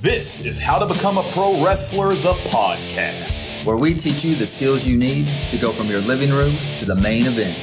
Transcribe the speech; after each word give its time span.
This 0.00 0.46
is 0.46 0.58
How 0.58 0.78
to 0.78 0.86
Become 0.86 1.18
a 1.18 1.22
Pro 1.34 1.62
Wrestler, 1.62 2.14
the 2.14 2.32
podcast. 2.48 3.66
where 3.66 3.76
we 3.76 3.92
teach 3.92 4.24
you 4.24 4.34
the 4.34 4.46
skills 4.46 4.86
you 4.86 4.96
need 4.96 5.28
to 5.50 5.58
go 5.58 5.72
from 5.72 5.88
your 5.88 6.00
living 6.00 6.30
room 6.30 6.54
to 6.78 6.86
the 6.86 6.94
main 6.94 7.24
event. 7.26 7.54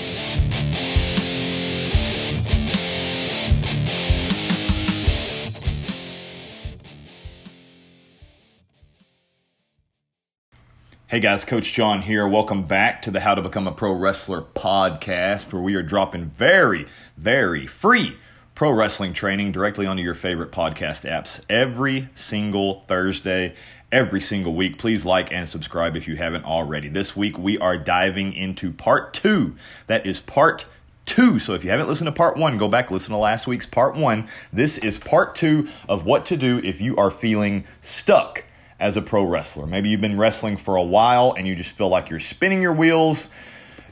Hey 11.07 11.19
guys, 11.19 11.43
Coach 11.43 11.73
John 11.73 12.03
here. 12.03 12.27
Welcome 12.27 12.67
back 12.67 13.01
to 13.01 13.09
the 13.09 13.21
How 13.21 13.33
to 13.33 13.41
Become 13.41 13.67
a 13.67 13.71
Pro 13.71 13.93
Wrestler 13.93 14.43
podcast, 14.43 15.51
where 15.51 15.63
we 15.63 15.73
are 15.73 15.81
dropping 15.81 16.25
very, 16.37 16.85
very 17.17 17.65
free 17.65 18.15
pro 18.57 18.71
wrestling 18.71 19.13
training 19.13 19.51
directly 19.51 19.85
onto 19.85 20.01
your 20.01 20.15
favorite 20.15 20.51
podcast 20.51 21.07
apps 21.07 21.41
every 21.47 22.09
single 22.15 22.81
Thursday, 22.87 23.53
every 23.91 24.19
single 24.19 24.55
week. 24.55 24.79
Please 24.79 25.05
like 25.05 25.31
and 25.31 25.47
subscribe 25.47 25.95
if 25.95 26.07
you 26.07 26.15
haven't 26.15 26.43
already. 26.43 26.87
This 26.87 27.15
week 27.15 27.37
we 27.37 27.59
are 27.59 27.77
diving 27.77 28.33
into 28.33 28.71
part 28.71 29.13
two. 29.13 29.55
That 29.85 30.07
is 30.07 30.19
part 30.19 30.65
two. 31.05 31.37
So 31.37 31.53
if 31.53 31.63
you 31.63 31.69
haven't 31.69 31.87
listened 31.87 32.07
to 32.07 32.11
part 32.11 32.35
one, 32.35 32.57
go 32.57 32.67
back, 32.67 32.89
listen 32.89 33.11
to 33.11 33.17
last 33.17 33.45
week's 33.45 33.67
part 33.67 33.95
one. 33.95 34.27
This 34.51 34.79
is 34.79 34.97
part 34.97 35.35
two 35.35 35.69
of 35.87 36.07
what 36.07 36.25
to 36.25 36.35
do 36.35 36.57
if 36.63 36.81
you 36.81 36.97
are 36.97 37.11
feeling 37.11 37.63
stuck 37.81 38.43
as 38.79 38.97
a 38.97 39.03
pro 39.03 39.23
wrestler. 39.23 39.67
Maybe 39.67 39.89
you've 39.89 40.01
been 40.01 40.17
wrestling 40.17 40.57
for 40.57 40.77
a 40.77 40.83
while 40.83 41.35
and 41.37 41.45
you 41.45 41.55
just 41.55 41.77
feel 41.77 41.89
like 41.89 42.09
you're 42.09 42.19
spinning 42.19 42.63
your 42.63 42.73
wheels, 42.73 43.29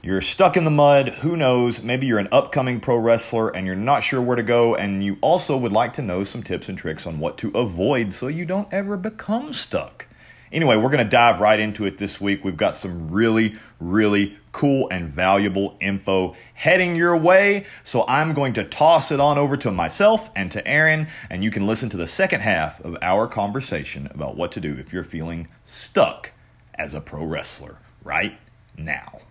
you're 0.06 0.22
stuck 0.22 0.56
in 0.56 0.66
the 0.66 0.72
mud, 0.72 1.10
who 1.10 1.36
knows? 1.36 1.82
Maybe 1.82 2.06
you're 2.06 2.20
an 2.20 2.28
upcoming 2.32 2.80
pro 2.80 2.96
wrestler 2.96 3.50
and 3.50 3.66
you're 3.66 3.76
not 3.76 4.04
sure 4.04 4.22
where 4.22 4.36
to 4.36 4.44
go, 4.44 4.76
and 4.76 5.04
you 5.04 5.18
also 5.20 5.58
would 5.58 5.72
like 5.72 5.94
to 5.94 6.04
know 6.04 6.24
some 6.24 6.44
tips 6.44 6.70
and 6.70 6.78
tricks 6.78 7.08
on 7.08 7.18
what 7.18 7.40
to 7.40 7.50
avoid 7.56 8.14
so 8.14 8.28
you 8.28 8.46
don't 8.46 8.72
ever 8.72 8.98
become 8.98 9.52
stuck. 9.52 10.06
Anyway, 10.52 10.76
we're 10.76 10.92
going 10.92 11.04
to 11.04 11.10
dive 11.10 11.40
right 11.40 11.60
into 11.60 11.86
it 11.86 11.98
this 11.98 12.22
week. 12.22 12.44
We've 12.44 12.56
got 12.56 12.76
some 12.76 13.10
really, 13.10 13.56
really 13.80 14.38
cool 14.52 14.88
and 14.90 15.12
valuable 15.12 15.76
info 15.82 16.36
heading 16.54 16.96
your 16.96 17.18
way. 17.18 17.66
So 17.82 18.06
I'm 18.08 18.34
going 18.34 18.54
to 18.54 18.64
toss 18.64 19.12
it 19.12 19.20
on 19.20 19.40
over 19.40 19.58
to 19.58 19.72
myself 19.72 20.30
and 20.36 20.52
to 20.52 20.66
Aaron, 20.68 21.08
and 21.32 21.44
you 21.44 21.50
can 21.50 21.66
listen 21.66 21.90
to 21.90 21.98
the 21.98 22.06
second 22.06 22.42
half 22.42 22.80
of 22.82 22.96
our 23.02 23.28
conversation 23.28 24.06
about 24.14 24.38
what 24.38 24.52
to 24.52 24.60
do 24.60 24.78
if 24.78 24.94
you're 24.94 25.04
feeling 25.04 25.48
stuck 25.66 26.32
as 26.76 26.94
a 26.94 27.02
pro 27.02 27.24
wrestler 27.24 27.80
right 28.04 28.38
now. 28.78 29.25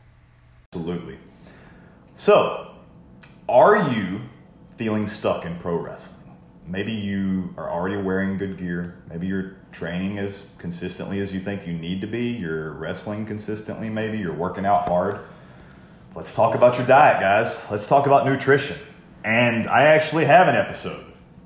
Absolutely. 0.75 1.19
So, 2.17 2.75
are 3.49 3.93
you 3.93 4.23
feeling 4.75 5.07
stuck 5.07 5.45
in 5.45 5.57
pro 5.59 5.77
wrestling? 5.77 6.35
Maybe 6.67 6.91
you 6.91 7.55
are 7.57 7.71
already 7.71 7.97
wearing 7.97 8.39
good 8.39 8.59
gear. 8.59 9.01
Maybe 9.09 9.29
you're 9.29 9.55
training 9.71 10.19
as 10.19 10.47
consistently 10.59 11.21
as 11.21 11.33
you 11.33 11.39
think 11.39 11.65
you 11.65 11.75
need 11.75 12.01
to 12.01 12.09
be. 12.09 12.31
You're 12.31 12.73
wrestling 12.73 13.25
consistently, 13.25 13.89
maybe. 13.89 14.19
You're 14.19 14.35
working 14.35 14.67
out 14.67 14.89
hard. 14.89 15.21
Let's 16.17 16.35
talk 16.35 16.57
about 16.57 16.77
your 16.77 16.89
diet, 16.89 17.21
guys. 17.21 17.57
Let's 17.71 17.87
talk 17.87 18.07
about 18.07 18.27
nutrition. 18.27 18.77
And 19.23 19.69
I 19.69 19.85
actually 19.85 20.25
have 20.25 20.49
an 20.49 20.57
episode, 20.57 21.05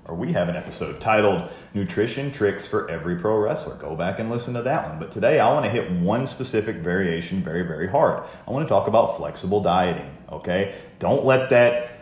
or 0.08 0.14
we 0.14 0.32
have 0.32 0.48
an 0.48 0.56
episode 0.56 1.00
titled 1.00 1.50
Nutrition 1.74 2.32
Tricks 2.32 2.66
for 2.66 2.90
Every 2.90 3.16
Pro 3.16 3.36
Wrestler. 3.36 3.76
Go 3.76 3.94
back 3.94 4.18
and 4.18 4.30
listen 4.30 4.54
to 4.54 4.62
that 4.62 4.88
one. 4.88 4.98
But 4.98 5.12
today 5.12 5.38
I 5.38 5.52
want 5.52 5.66
to 5.66 5.70
hit 5.70 5.90
one 5.90 6.26
specific 6.26 6.76
variation 6.76 7.42
very, 7.42 7.62
very 7.62 7.86
hard. 7.86 8.24
I 8.46 8.50
want 8.50 8.64
to 8.64 8.68
talk 8.68 8.88
about 8.88 9.18
flexible 9.18 9.62
dieting, 9.62 10.10
okay? 10.32 10.74
Don't 10.98 11.24
let 11.24 11.50
that 11.50 11.94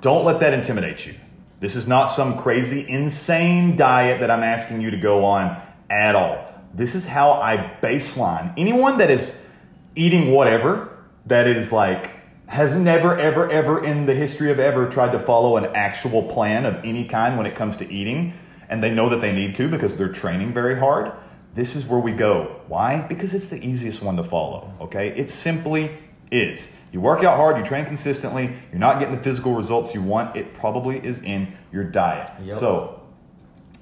don't 0.00 0.24
let 0.24 0.40
that 0.40 0.52
intimidate 0.52 1.06
you. 1.06 1.14
This 1.60 1.74
is 1.74 1.88
not 1.88 2.06
some 2.06 2.38
crazy, 2.38 2.88
insane 2.88 3.74
diet 3.74 4.20
that 4.20 4.30
I'm 4.30 4.44
asking 4.44 4.80
you 4.80 4.92
to 4.92 4.96
go 4.96 5.24
on 5.24 5.60
at 5.90 6.14
all. 6.14 6.44
This 6.72 6.94
is 6.94 7.06
how 7.06 7.32
I 7.32 7.56
baseline. 7.82 8.52
Anyone 8.56 8.98
that 8.98 9.10
is 9.10 9.48
eating 9.96 10.30
whatever, 10.30 10.96
that 11.26 11.48
is 11.48 11.72
like, 11.72 12.10
has 12.48 12.74
never, 12.74 13.16
ever, 13.16 13.48
ever 13.50 13.84
in 13.84 14.06
the 14.06 14.14
history 14.14 14.50
of 14.50 14.58
ever 14.58 14.88
tried 14.88 15.12
to 15.12 15.18
follow 15.18 15.56
an 15.56 15.66
actual 15.74 16.22
plan 16.22 16.64
of 16.64 16.76
any 16.82 17.04
kind 17.04 17.36
when 17.36 17.46
it 17.46 17.54
comes 17.54 17.76
to 17.76 17.90
eating, 17.90 18.32
and 18.68 18.82
they 18.82 18.92
know 18.92 19.08
that 19.10 19.20
they 19.20 19.32
need 19.32 19.54
to 19.54 19.68
because 19.68 19.96
they're 19.96 20.12
training 20.12 20.52
very 20.52 20.78
hard, 20.78 21.12
this 21.54 21.76
is 21.76 21.84
where 21.86 22.00
we 22.00 22.12
go. 22.12 22.60
Why? 22.66 23.02
Because 23.02 23.34
it's 23.34 23.46
the 23.46 23.62
easiest 23.66 24.02
one 24.02 24.16
to 24.16 24.24
follow, 24.24 24.72
okay? 24.80 25.08
It 25.08 25.28
simply 25.28 25.90
is. 26.30 26.70
You 26.90 27.02
work 27.02 27.22
out 27.22 27.36
hard, 27.36 27.58
you 27.58 27.64
train 27.64 27.84
consistently, 27.84 28.50
you're 28.70 28.80
not 28.80 28.98
getting 28.98 29.14
the 29.14 29.22
physical 29.22 29.54
results 29.54 29.94
you 29.94 30.02
want, 30.02 30.34
it 30.34 30.54
probably 30.54 30.98
is 30.98 31.18
in 31.20 31.48
your 31.70 31.84
diet. 31.84 32.32
Yep. 32.44 32.54
So, 32.54 33.02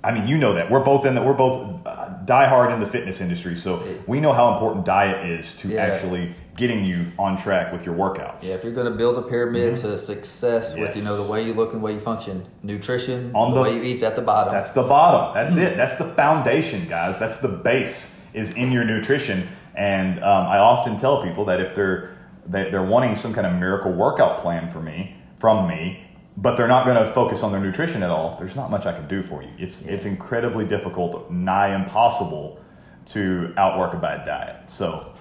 I 0.02 0.12
mean, 0.12 0.26
you 0.26 0.38
know 0.38 0.54
that. 0.54 0.70
We're 0.70 0.84
both 0.84 1.06
in 1.06 1.14
that. 1.14 1.24
We're 1.24 1.34
both 1.34 1.86
uh, 1.86 2.08
die 2.24 2.46
hard 2.48 2.72
in 2.72 2.80
the 2.80 2.86
fitness 2.86 3.20
industry, 3.20 3.56
so 3.56 3.82
we 4.06 4.18
know 4.20 4.32
how 4.32 4.52
important 4.54 4.84
diet 4.84 5.26
is 5.26 5.54
to 5.58 5.68
Yeah. 5.68 5.82
actually 5.82 6.34
getting 6.56 6.84
you 6.84 7.06
on 7.18 7.36
track 7.40 7.72
with 7.72 7.84
your 7.84 7.94
workouts. 7.94 8.42
Yeah, 8.42 8.54
if 8.54 8.64
you're 8.64 8.72
going 8.72 8.90
to 8.90 8.96
build 8.96 9.18
a 9.18 9.22
pyramid 9.22 9.76
to 9.78 9.98
success 9.98 10.74
with 10.74 10.96
you 10.96 11.02
Mm-hmm. 11.02 11.04
Know 11.04 11.22
the 11.22 11.30
way 11.30 11.44
you 11.46 11.54
look 11.54 11.72
and 11.72 11.80
the 11.80 11.84
way 11.84 11.94
you 11.94 12.00
function, 12.00 12.46
nutrition, 12.62 13.30
On 13.34 13.50
the, 13.50 13.56
the- 13.56 13.62
way 13.62 13.76
you 13.76 13.82
eat's 13.82 14.02
at 14.02 14.16
the 14.16 14.22
bottom. 14.22 14.52
That's 14.52 14.70
the 14.70 14.82
bottom. 14.82 15.34
That's 15.34 15.54
it. 15.56 15.76
That's 15.76 15.96
the 15.96 16.06
foundation, 16.14 16.88
guys. 16.88 17.18
That's 17.18 17.36
the 17.36 17.48
base 17.48 18.20
is 18.34 18.50
in 18.52 18.72
your 18.72 18.84
nutrition. 18.84 19.46
And 19.74 20.18
um, 20.24 20.46
I 20.46 20.58
often 20.58 20.96
tell 20.96 21.22
people 21.22 21.44
that 21.46 21.60
if 21.60 21.74
they're 21.74 22.16
they, 22.46 22.70
they're 22.70 22.82
wanting 22.82 23.14
some 23.16 23.34
kind 23.34 23.46
of 23.46 23.54
miracle 23.54 23.92
workout 23.92 24.38
plan 24.38 24.70
for 24.70 24.80
me 24.80 25.16
from 25.38 25.66
me, 25.68 26.02
but 26.36 26.56
they're 26.56 26.68
not 26.68 26.86
going 26.86 26.96
to 26.96 27.12
focus 27.12 27.42
on 27.42 27.52
their 27.52 27.60
nutrition 27.60 28.02
at 28.02 28.10
all. 28.10 28.36
There's 28.38 28.56
not 28.56 28.70
much 28.70 28.86
I 28.86 28.92
can 28.92 29.06
do 29.08 29.22
for 29.22 29.42
you. 29.42 29.50
It's 29.58 29.86
it's 29.86 30.04
incredibly 30.06 30.64
difficult, 30.66 31.30
nigh 31.30 31.74
impossible, 31.74 32.58
to 33.06 33.52
outwork 33.56 33.92
a 33.94 33.98
bad 33.98 34.24
diet. 34.24 34.70
So. 34.70 35.12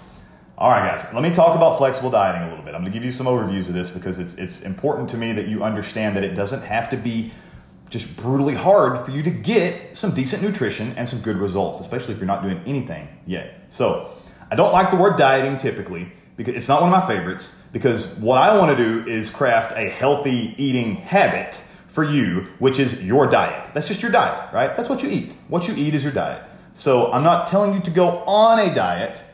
All 0.58 0.70
right, 0.70 0.90
guys. 0.90 1.14
Let 1.14 1.22
me 1.22 1.32
talk 1.32 1.54
about 1.54 1.78
flexible 1.78 2.10
dieting 2.10 2.44
a 2.44 2.50
little 2.50 2.64
bit. 2.64 2.74
I'm 2.74 2.80
going 2.80 2.92
to 2.92 2.98
give 2.98 3.04
you 3.04 3.12
some 3.12 3.26
overviews 3.26 3.68
of 3.68 3.74
this 3.74 3.92
because 3.92 4.20
it's 4.20 4.36
it's 4.36 4.62
important 4.62 5.10
to 5.10 5.18
me 5.18 5.34
that 5.34 5.50
you 5.50 5.66
understand 5.66 6.16
that 6.16 6.24
it 6.24 6.34
doesn't 6.34 6.62
have 6.62 6.90
to 6.92 6.98
be 6.98 7.32
just 7.90 8.16
brutally 8.16 8.56
hard 8.56 9.04
for 9.06 9.12
you 9.12 9.22
to 9.24 9.30
get 9.30 9.98
some 9.98 10.12
decent 10.12 10.42
nutrition 10.42 10.94
and 10.96 11.10
some 11.10 11.20
good 11.20 11.36
results, 11.36 11.82
especially 11.82 12.14
if 12.14 12.20
you're 12.20 12.28
not 12.28 12.42
doing 12.42 12.62
anything 12.66 13.06
yet. 13.28 13.66
So, 13.68 14.12
I 14.50 14.56
don't 14.56 14.72
like 14.72 14.92
the 14.92 14.98
word 14.98 15.18
dieting 15.18 15.58
typically 15.58 16.12
because 16.38 16.56
it's 16.56 16.70
not 16.70 16.82
one 16.82 16.94
of 16.94 17.00
my 17.02 17.06
favorites 17.06 17.62
because 17.74 18.16
what 18.20 18.38
I 18.38 18.58
want 18.58 18.78
to 18.78 18.82
do 18.82 19.10
is 19.10 19.30
craft 19.30 19.74
a 19.76 19.90
healthy 19.90 20.56
eating 20.58 20.96
habit 20.96 21.60
for 21.88 22.06
you, 22.06 22.48
which 22.60 22.80
is 22.80 23.04
your 23.04 23.28
diet. 23.28 23.72
That's 23.74 23.90
just 23.90 24.02
your 24.02 24.12
diet, 24.12 24.54
right? 24.54 24.76
That's 24.78 24.88
what 24.88 25.04
you 25.04 25.10
eat. 25.10 25.36
What 25.50 25.68
you 25.68 25.76
eat 25.76 25.94
is 25.94 26.04
your 26.04 26.14
diet. 26.14 26.44
So, 26.76 27.12
I'm 27.12 27.24
not 27.24 27.48
telling 27.48 27.74
you 27.74 27.82
to 27.82 27.92
go 27.92 28.20
on 28.26 28.60
a 28.60 28.74
diet. 28.74 29.26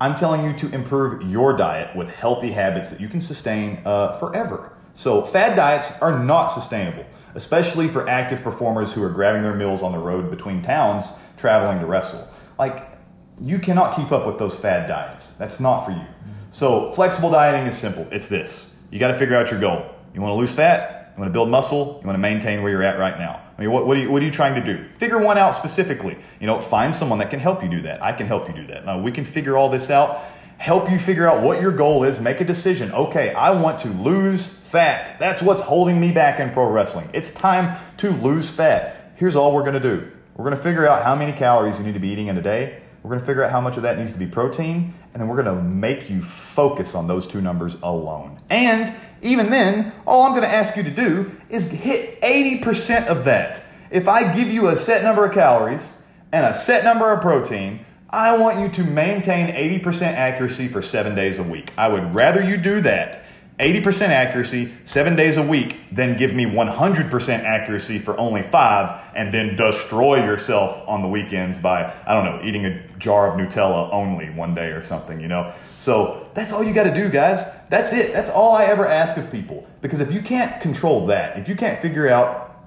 I'm 0.00 0.14
telling 0.14 0.44
you 0.44 0.52
to 0.58 0.74
improve 0.74 1.22
your 1.22 1.56
diet 1.56 1.94
with 1.94 2.10
healthy 2.10 2.50
habits 2.50 2.90
that 2.90 3.00
you 3.00 3.08
can 3.08 3.20
sustain 3.20 3.80
uh, 3.84 4.18
forever. 4.18 4.76
So, 4.92 5.22
fad 5.22 5.56
diets 5.56 6.00
are 6.02 6.22
not 6.22 6.48
sustainable, 6.48 7.04
especially 7.34 7.88
for 7.88 8.08
active 8.08 8.42
performers 8.42 8.92
who 8.92 9.02
are 9.02 9.08
grabbing 9.08 9.42
their 9.42 9.54
meals 9.54 9.82
on 9.82 9.92
the 9.92 9.98
road 9.98 10.30
between 10.30 10.62
towns 10.62 11.18
traveling 11.36 11.80
to 11.80 11.86
wrestle. 11.86 12.28
Like, 12.58 12.98
you 13.40 13.58
cannot 13.58 13.96
keep 13.96 14.12
up 14.12 14.26
with 14.26 14.38
those 14.38 14.56
fad 14.56 14.88
diets. 14.88 15.28
That's 15.30 15.58
not 15.58 15.84
for 15.84 15.90
you. 15.90 16.04
So, 16.50 16.92
flexible 16.92 17.30
dieting 17.30 17.66
is 17.66 17.76
simple 17.76 18.06
it's 18.10 18.28
this 18.28 18.70
you 18.90 19.00
got 19.00 19.08
to 19.08 19.14
figure 19.14 19.36
out 19.36 19.50
your 19.50 19.60
goal. 19.60 19.90
You 20.14 20.20
want 20.20 20.30
to 20.30 20.36
lose 20.36 20.54
fat, 20.54 21.12
you 21.16 21.20
want 21.20 21.28
to 21.28 21.32
build 21.32 21.48
muscle, 21.48 21.98
you 22.00 22.06
want 22.06 22.16
to 22.16 22.22
maintain 22.22 22.62
where 22.62 22.70
you're 22.70 22.84
at 22.84 22.98
right 22.98 23.18
now. 23.18 23.43
I 23.56 23.60
mean, 23.60 23.70
what, 23.70 23.86
what, 23.86 23.96
are 23.96 24.00
you, 24.00 24.10
what 24.10 24.20
are 24.20 24.24
you 24.24 24.32
trying 24.32 24.60
to 24.60 24.64
do? 24.64 24.84
Figure 24.98 25.18
one 25.18 25.38
out 25.38 25.54
specifically. 25.54 26.16
You 26.40 26.46
know, 26.46 26.60
find 26.60 26.94
someone 26.94 27.18
that 27.20 27.30
can 27.30 27.38
help 27.38 27.62
you 27.62 27.68
do 27.68 27.82
that. 27.82 28.02
I 28.02 28.12
can 28.12 28.26
help 28.26 28.48
you 28.48 28.54
do 28.54 28.66
that. 28.68 28.84
Now, 28.84 29.00
we 29.00 29.12
can 29.12 29.24
figure 29.24 29.56
all 29.56 29.68
this 29.68 29.90
out, 29.90 30.22
help 30.58 30.90
you 30.90 30.98
figure 30.98 31.28
out 31.28 31.42
what 31.42 31.60
your 31.60 31.70
goal 31.70 32.02
is, 32.02 32.18
make 32.18 32.40
a 32.40 32.44
decision. 32.44 32.90
Okay, 32.92 33.32
I 33.32 33.50
want 33.50 33.78
to 33.80 33.88
lose 33.88 34.46
fat. 34.46 35.18
That's 35.20 35.40
what's 35.40 35.62
holding 35.62 36.00
me 36.00 36.10
back 36.10 36.40
in 36.40 36.50
pro 36.50 36.68
wrestling. 36.68 37.08
It's 37.12 37.30
time 37.30 37.78
to 37.98 38.10
lose 38.10 38.50
fat. 38.50 39.12
Here's 39.16 39.36
all 39.36 39.54
we're 39.54 39.62
going 39.62 39.74
to 39.74 39.80
do 39.80 40.10
we're 40.36 40.44
going 40.44 40.56
to 40.56 40.62
figure 40.62 40.88
out 40.88 41.04
how 41.04 41.14
many 41.14 41.32
calories 41.32 41.78
you 41.78 41.84
need 41.84 41.94
to 41.94 42.00
be 42.00 42.08
eating 42.08 42.26
in 42.26 42.36
a 42.36 42.42
day. 42.42 42.82
We're 43.04 43.10
going 43.10 43.20
to 43.20 43.26
figure 43.26 43.44
out 43.44 43.50
how 43.50 43.60
much 43.60 43.76
of 43.76 43.82
that 43.82 43.98
needs 43.98 44.14
to 44.14 44.18
be 44.18 44.26
protein, 44.26 44.94
and 45.12 45.20
then 45.20 45.28
we're 45.28 45.42
going 45.42 45.54
to 45.54 45.62
make 45.62 46.08
you 46.08 46.22
focus 46.22 46.94
on 46.94 47.06
those 47.06 47.26
two 47.26 47.42
numbers 47.42 47.76
alone. 47.82 48.40
And 48.48 48.94
even 49.20 49.50
then, 49.50 49.92
all 50.06 50.22
I'm 50.22 50.30
going 50.30 50.42
to 50.42 50.48
ask 50.48 50.74
you 50.74 50.82
to 50.84 50.90
do 50.90 51.30
is 51.50 51.70
hit 51.70 52.18
80% 52.22 53.08
of 53.08 53.26
that. 53.26 53.62
If 53.90 54.08
I 54.08 54.34
give 54.34 54.48
you 54.48 54.68
a 54.68 54.76
set 54.76 55.02
number 55.02 55.26
of 55.26 55.34
calories 55.34 56.02
and 56.32 56.46
a 56.46 56.54
set 56.54 56.82
number 56.82 57.12
of 57.12 57.20
protein, 57.20 57.84
I 58.08 58.38
want 58.38 58.58
you 58.60 58.70
to 58.70 58.90
maintain 58.90 59.48
80% 59.54 60.00
accuracy 60.14 60.68
for 60.68 60.80
seven 60.80 61.14
days 61.14 61.38
a 61.38 61.42
week. 61.42 61.74
I 61.76 61.88
would 61.88 62.14
rather 62.14 62.42
you 62.42 62.56
do 62.56 62.80
that 62.80 63.23
80% 63.58 64.08
accuracy 64.08 64.72
seven 64.84 65.14
days 65.14 65.36
a 65.36 65.42
week 65.42 65.76
then 65.92 66.16
give 66.16 66.34
me 66.34 66.44
100% 66.44 67.44
accuracy 67.44 68.00
for 68.00 68.18
only 68.18 68.42
five 68.42 69.00
and 69.14 69.32
then 69.32 69.54
destroy 69.54 70.16
yourself 70.24 70.82
on 70.88 71.02
the 71.02 71.08
weekends 71.08 71.58
by, 71.58 71.94
I 72.04 72.14
don't 72.14 72.24
know, 72.24 72.44
eating 72.44 72.66
a 72.66 72.88
jar 72.98 73.28
of 73.28 73.38
Nutella 73.38 73.92
only 73.92 74.28
one 74.30 74.56
day 74.56 74.70
or 74.70 74.82
something, 74.82 75.20
you 75.20 75.28
know? 75.28 75.52
So 75.78 76.28
that's 76.34 76.52
all 76.52 76.64
you 76.64 76.74
got 76.74 76.84
to 76.84 76.94
do, 76.94 77.08
guys. 77.08 77.46
That's 77.70 77.92
it. 77.92 78.12
That's 78.12 78.28
all 78.28 78.54
I 78.54 78.64
ever 78.64 78.88
ask 78.88 79.16
of 79.16 79.30
people. 79.30 79.64
Because 79.82 80.00
if 80.00 80.10
you 80.10 80.20
can't 80.20 80.60
control 80.60 81.06
that, 81.06 81.38
if 81.38 81.48
you 81.48 81.54
can't 81.54 81.80
figure 81.80 82.08
out, 82.08 82.64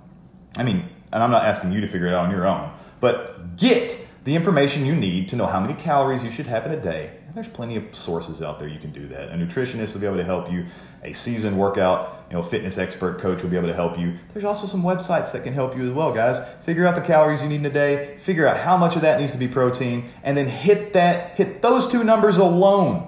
I 0.56 0.64
mean, 0.64 0.88
and 1.12 1.22
I'm 1.22 1.32
not 1.32 1.44
asking 1.44 1.74
you 1.74 1.82
to 1.82 1.88
figure 1.88 2.08
it 2.08 2.14
out 2.14 2.26
on 2.26 2.32
your 2.32 2.48
own, 2.48 2.72
But 3.02 3.58
get 3.58 3.98
the 4.24 4.36
information 4.36 4.86
you 4.86 4.96
need 4.96 5.28
to 5.30 5.36
know 5.36 5.48
how 5.48 5.60
many 5.60 5.74
calories 5.74 6.24
you 6.24 6.32
should 6.32 6.48
have 6.48 6.66
in 6.66 6.72
a 6.72 6.82
day. 6.82 7.17
There's 7.38 7.48
plenty 7.48 7.76
of 7.76 7.96
sources 7.96 8.42
out 8.42 8.58
there 8.58 8.68
you 8.68 8.80
can 8.80 8.92
do 8.92 9.08
that. 9.10 9.30
A 9.30 9.34
nutritionist 9.34 9.94
will 9.94 10.02
be 10.02 10.08
able 10.08 10.18
to 10.18 10.24
help 10.24 10.52
you. 10.52 10.66
A 11.04 11.14
seasoned 11.14 11.56
workout, 11.56 12.26
you 12.32 12.36
know, 12.36 12.42
fitness 12.42 12.80
expert 12.80 13.20
coach 13.20 13.44
will 13.44 13.52
be 13.52 13.58
able 13.58 13.68
to 13.68 13.76
help 13.76 14.00
you. 14.00 14.18
There's 14.34 14.44
also 14.44 14.66
some 14.66 14.82
websites 14.82 15.32
that 15.34 15.44
can 15.44 15.54
help 15.54 15.78
you 15.78 15.88
as 15.88 15.94
well, 15.94 16.12
guys. 16.12 16.40
Figure 16.62 16.88
out 16.88 16.96
the 16.96 17.02
calories 17.02 17.44
you 17.44 17.48
need 17.48 17.60
in 17.60 17.66
a 17.68 17.70
day, 17.70 18.18
figure 18.18 18.48
out 18.48 18.58
how 18.58 18.76
much 18.76 18.96
of 18.96 19.04
that 19.04 19.22
needs 19.22 19.34
to 19.34 19.38
be 19.38 19.48
protein, 19.48 20.10
and 20.24 20.36
then 20.36 20.48
hit 20.48 20.94
that, 20.94 21.36
hit 21.36 21.62
those 21.62 21.88
two 21.88 22.04
numbers 22.04 22.40
alone 22.40 23.08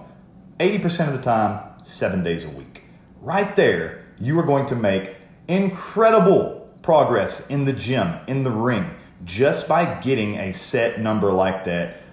80% 0.59 1.07
of 1.07 1.13
the 1.13 1.23
time, 1.23 1.67
seven 1.81 2.23
days 2.23 2.45
a 2.45 2.49
week. 2.49 2.83
Right 3.21 3.55
there, 3.55 4.05
you 4.19 4.37
are 4.37 4.45
going 4.45 4.67
to 4.67 4.75
make 4.75 5.15
incredible 5.47 6.69
progress 6.83 7.47
in 7.47 7.65
the 7.65 7.73
gym, 7.73 8.19
in 8.27 8.43
the 8.43 8.51
ring, 8.51 8.91
just 9.25 9.67
by 9.67 9.99
getting 10.01 10.35
a 10.35 10.53
set 10.53 10.99
number 10.99 11.33
like 11.33 11.63
that 11.63 12.03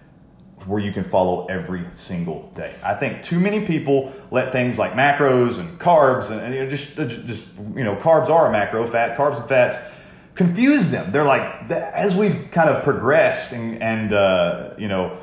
where 0.67 0.83
you 0.83 0.93
can 0.93 1.05
follow 1.05 1.47
every 1.47 1.85
single 1.95 2.51
day. 2.55 2.75
I 2.85 2.95
think 2.95 3.23
too 3.23 3.39
many 3.39 3.65
people 3.65 4.13
let 4.31 4.53
things 4.53 4.79
like 4.79 4.93
macros 4.93 5.59
and 5.59 5.79
carbs 5.79 6.31
and, 6.31 6.41
and 6.41 6.55
you 6.55 6.61
know, 6.61 6.69
just 6.69 6.97
just 6.97 7.49
you 7.75 7.85
know 7.85 7.97
carbs 7.97 8.29
are 8.29 8.47
a 8.49 8.53
macro, 8.53 8.85
fat 8.87 9.17
carbs 9.17 9.39
and 9.39 9.49
fats 9.49 9.79
confuse 10.35 10.91
them. 10.91 11.11
They're 11.11 11.25
like 11.25 11.71
as 11.71 12.15
we've 12.15 12.49
kind 12.51 12.71
of 12.71 12.85
progressed 12.85 13.53
and 13.53 13.83
and 13.83 14.13
uh, 14.13 14.75
you 14.79 14.89
know 14.89 15.19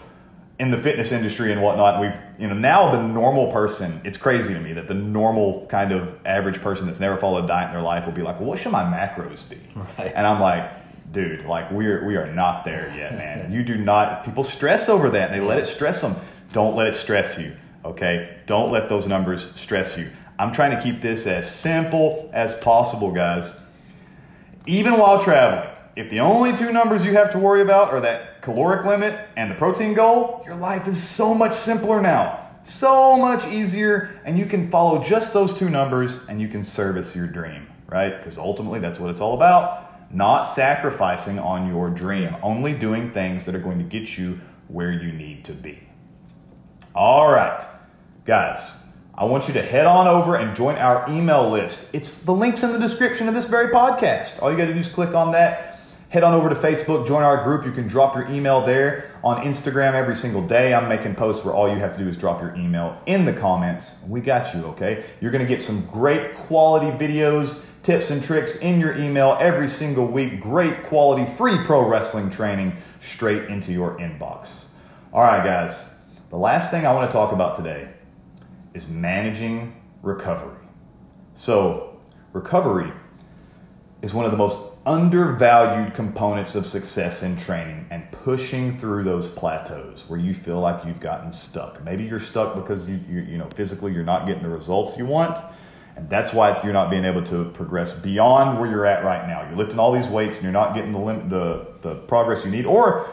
in 0.59 0.71
the 0.71 0.77
fitness 0.77 1.11
industry 1.11 1.51
and 1.51 1.61
whatnot, 1.61 1.99
we've 1.99 2.15
you 2.37 2.47
know 2.47 2.53
now 2.53 2.91
the 2.91 3.01
normal 3.01 3.51
person. 3.51 4.01
It's 4.03 4.17
crazy 4.17 4.53
to 4.53 4.59
me 4.59 4.73
that 4.73 4.87
the 4.87 4.93
normal 4.93 5.65
kind 5.67 5.91
of 5.91 6.17
average 6.25 6.61
person 6.61 6.85
that's 6.85 6.99
never 6.99 7.17
followed 7.17 7.45
a 7.45 7.47
diet 7.47 7.67
in 7.67 7.73
their 7.73 7.81
life 7.81 8.05
will 8.05 8.13
be 8.13 8.21
like, 8.21 8.39
"Well, 8.39 8.49
what 8.49 8.59
should 8.59 8.71
my 8.71 8.83
macros 8.83 9.47
be?" 9.49 9.59
Right. 9.75 10.11
And 10.15 10.27
I'm 10.27 10.39
like, 10.39 10.71
dude, 11.13 11.45
like 11.45 11.71
we're 11.71 12.03
we 12.05 12.17
are 12.17 12.31
not 12.31 12.65
there 12.65 12.93
yet, 12.97 13.13
man. 13.13 13.51
you 13.51 13.63
do 13.63 13.75
not. 13.77 14.25
People 14.25 14.43
stress 14.43 14.89
over 14.89 15.09
that. 15.11 15.31
and 15.31 15.41
They 15.41 15.45
let 15.45 15.59
it 15.59 15.67
stress 15.67 16.01
them. 16.01 16.15
Don't 16.51 16.75
let 16.75 16.87
it 16.87 16.95
stress 16.95 17.37
you. 17.39 17.55
Okay. 17.85 18.37
Don't 18.45 18.71
let 18.71 18.89
those 18.89 19.07
numbers 19.07 19.49
stress 19.55 19.97
you. 19.97 20.09
I'm 20.37 20.51
trying 20.51 20.75
to 20.75 20.81
keep 20.81 21.01
this 21.01 21.25
as 21.27 21.49
simple 21.49 22.29
as 22.33 22.55
possible, 22.55 23.11
guys. 23.11 23.53
Even 24.65 24.97
while 24.97 25.21
traveling, 25.21 25.69
if 25.95 26.09
the 26.09 26.19
only 26.21 26.55
two 26.57 26.71
numbers 26.71 27.05
you 27.05 27.13
have 27.13 27.31
to 27.31 27.39
worry 27.39 27.61
about 27.61 27.93
are 27.93 28.01
that 28.01 28.41
caloric 28.41 28.85
limit 28.85 29.17
and 29.35 29.51
the 29.51 29.55
protein 29.55 29.93
goal, 29.93 30.41
your 30.45 30.55
life 30.55 30.87
is 30.87 31.01
so 31.01 31.33
much 31.33 31.53
simpler 31.53 32.01
now. 32.01 32.39
So 32.63 33.17
much 33.17 33.45
easier, 33.47 34.19
and 34.23 34.39
you 34.39 34.45
can 34.45 34.71
follow 34.71 35.03
just 35.03 35.33
those 35.33 35.53
two 35.53 35.69
numbers 35.69 36.25
and 36.27 36.39
you 36.41 36.47
can 36.47 36.63
service 36.63 37.13
your 37.15 37.27
dream, 37.27 37.67
right? 37.87 38.17
Because 38.17 38.37
ultimately, 38.37 38.79
that's 38.79 38.99
what 38.99 39.09
it's 39.09 39.19
all 39.21 39.33
about. 39.35 39.92
Not 40.13 40.43
sacrificing 40.43 41.39
on 41.39 41.67
your 41.67 41.89
dream, 41.89 42.35
only 42.43 42.73
doing 42.73 43.09
things 43.11 43.45
that 43.45 43.55
are 43.55 43.59
going 43.59 43.79
to 43.79 43.83
get 43.83 44.15
you 44.15 44.39
where 44.67 44.91
you 44.91 45.11
need 45.11 45.43
to 45.45 45.53
be. 45.53 45.89
All 46.93 47.31
right, 47.31 47.65
guys, 48.23 48.75
I 49.15 49.25
want 49.25 49.47
you 49.47 49.55
to 49.55 49.61
head 49.63 49.87
on 49.87 50.05
over 50.05 50.35
and 50.35 50.55
join 50.55 50.75
our 50.75 51.09
email 51.09 51.49
list. 51.49 51.87
It's 51.93 52.15
the 52.15 52.31
links 52.31 52.61
in 52.61 52.71
the 52.71 52.79
description 52.79 53.27
of 53.27 53.33
this 53.33 53.47
very 53.47 53.73
podcast. 53.73 54.41
All 54.41 54.51
you 54.51 54.57
got 54.57 54.65
to 54.65 54.73
do 54.73 54.79
is 54.79 54.87
click 54.87 55.15
on 55.15 55.31
that. 55.31 55.72
Head 56.13 56.21
on 56.23 56.35
over 56.35 56.47
to 56.47 56.53
Facebook, 56.53 57.07
join 57.07 57.23
our 57.23 57.43
group. 57.43 57.65
You 57.65 57.71
can 57.71 57.87
drop 57.87 58.13
your 58.13 58.29
email 58.29 58.61
there. 58.61 59.09
On 59.23 59.41
Instagram 59.41 59.93
every 59.93 60.15
single 60.15 60.45
day, 60.45 60.71
I'm 60.71 60.87
making 60.87 61.15
posts 61.15 61.43
where 61.43 61.55
all 61.55 61.67
you 61.67 61.79
have 61.79 61.97
to 61.97 62.03
do 62.03 62.07
is 62.07 62.15
drop 62.15 62.39
your 62.39 62.53
email 62.53 63.01
in 63.07 63.25
the 63.25 63.33
comments. 63.33 63.99
We 64.07 64.21
got 64.21 64.53
you, 64.53 64.63
okay? 64.65 65.05
You're 65.21 65.31
to 65.31 65.43
get 65.43 65.59
some 65.59 65.87
great 65.87 66.35
quality 66.35 66.95
videos, 67.03 67.65
tips, 67.81 68.11
and 68.11 68.23
tricks 68.23 68.57
in 68.57 68.79
your 68.79 68.95
email 68.95 69.37
every 69.39 69.67
single 69.67 70.05
week. 70.05 70.39
Great 70.39 70.83
quality 70.83 71.25
free 71.25 71.57
pro 71.65 71.83
wrestling 71.83 72.29
training 72.29 72.77
straight 73.01 73.49
into 73.49 73.71
your 73.71 73.97
inbox. 73.97 74.65
All 75.11 75.23
right, 75.23 75.43
guys. 75.43 75.83
The 76.29 76.37
last 76.37 76.69
thing 76.69 76.85
I 76.85 76.93
want 76.93 77.09
to 77.09 77.11
talk 77.11 77.31
about 77.31 77.55
today 77.55 77.89
is 78.75 78.87
managing 78.87 79.81
recovery. 80.03 80.63
So, 81.33 81.99
recovery 82.33 82.93
is 84.03 84.13
one 84.13 84.25
of 84.25 84.31
the 84.31 84.37
most 84.37 84.72
undervalued 84.85 85.93
components 85.93 86.55
of 86.55 86.65
success 86.65 87.23
in 87.23 87.37
training 87.37 87.87
and 87.89 88.11
pushing 88.11 88.77
through 88.77 89.03
those 89.03 89.29
plateaus 89.29 90.03
where 90.07 90.19
you 90.19 90.33
feel 90.33 90.59
like 90.59 90.85
you've 90.85 90.99
gotten 90.99 91.31
stuck. 91.31 91.83
Maybe 91.83 92.03
you're 92.03 92.19
stuck 92.19 92.55
because 92.55 92.87
you 92.87 92.99
you, 93.09 93.21
you 93.21 93.37
know 93.37 93.49
physically 93.51 93.93
you're 93.93 94.03
not 94.03 94.27
getting 94.27 94.43
the 94.43 94.49
results 94.49 94.97
you 94.97 95.05
want. 95.05 95.39
And 95.95 96.09
that's 96.09 96.33
why 96.33 96.59
you're 96.63 96.73
not 96.73 96.89
being 96.89 97.05
able 97.05 97.23
to 97.25 97.45
progress 97.51 97.93
beyond 97.93 98.59
where 98.59 98.69
you're 98.69 98.85
at 98.85 99.03
right 99.03 99.27
now. 99.27 99.47
You're 99.47 99.57
lifting 99.57 99.79
all 99.79 99.91
these 99.91 100.07
weights 100.07 100.37
and 100.37 100.43
you're 100.43 100.51
not 100.51 100.73
getting 100.73 100.91
the, 100.91 100.99
lim- 100.99 101.29
the, 101.29 101.67
the 101.81 101.95
progress 101.95 102.43
you 102.43 102.49
need, 102.49 102.65
or 102.65 103.07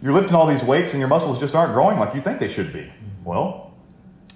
you're 0.00 0.14
lifting 0.14 0.34
all 0.34 0.46
these 0.46 0.62
weights 0.62 0.92
and 0.92 0.98
your 0.98 1.08
muscles 1.08 1.38
just 1.38 1.54
aren't 1.54 1.74
growing 1.74 1.98
like 1.98 2.14
you 2.14 2.22
think 2.22 2.38
they 2.38 2.48
should 2.48 2.72
be. 2.72 2.90
Well, 3.22 3.74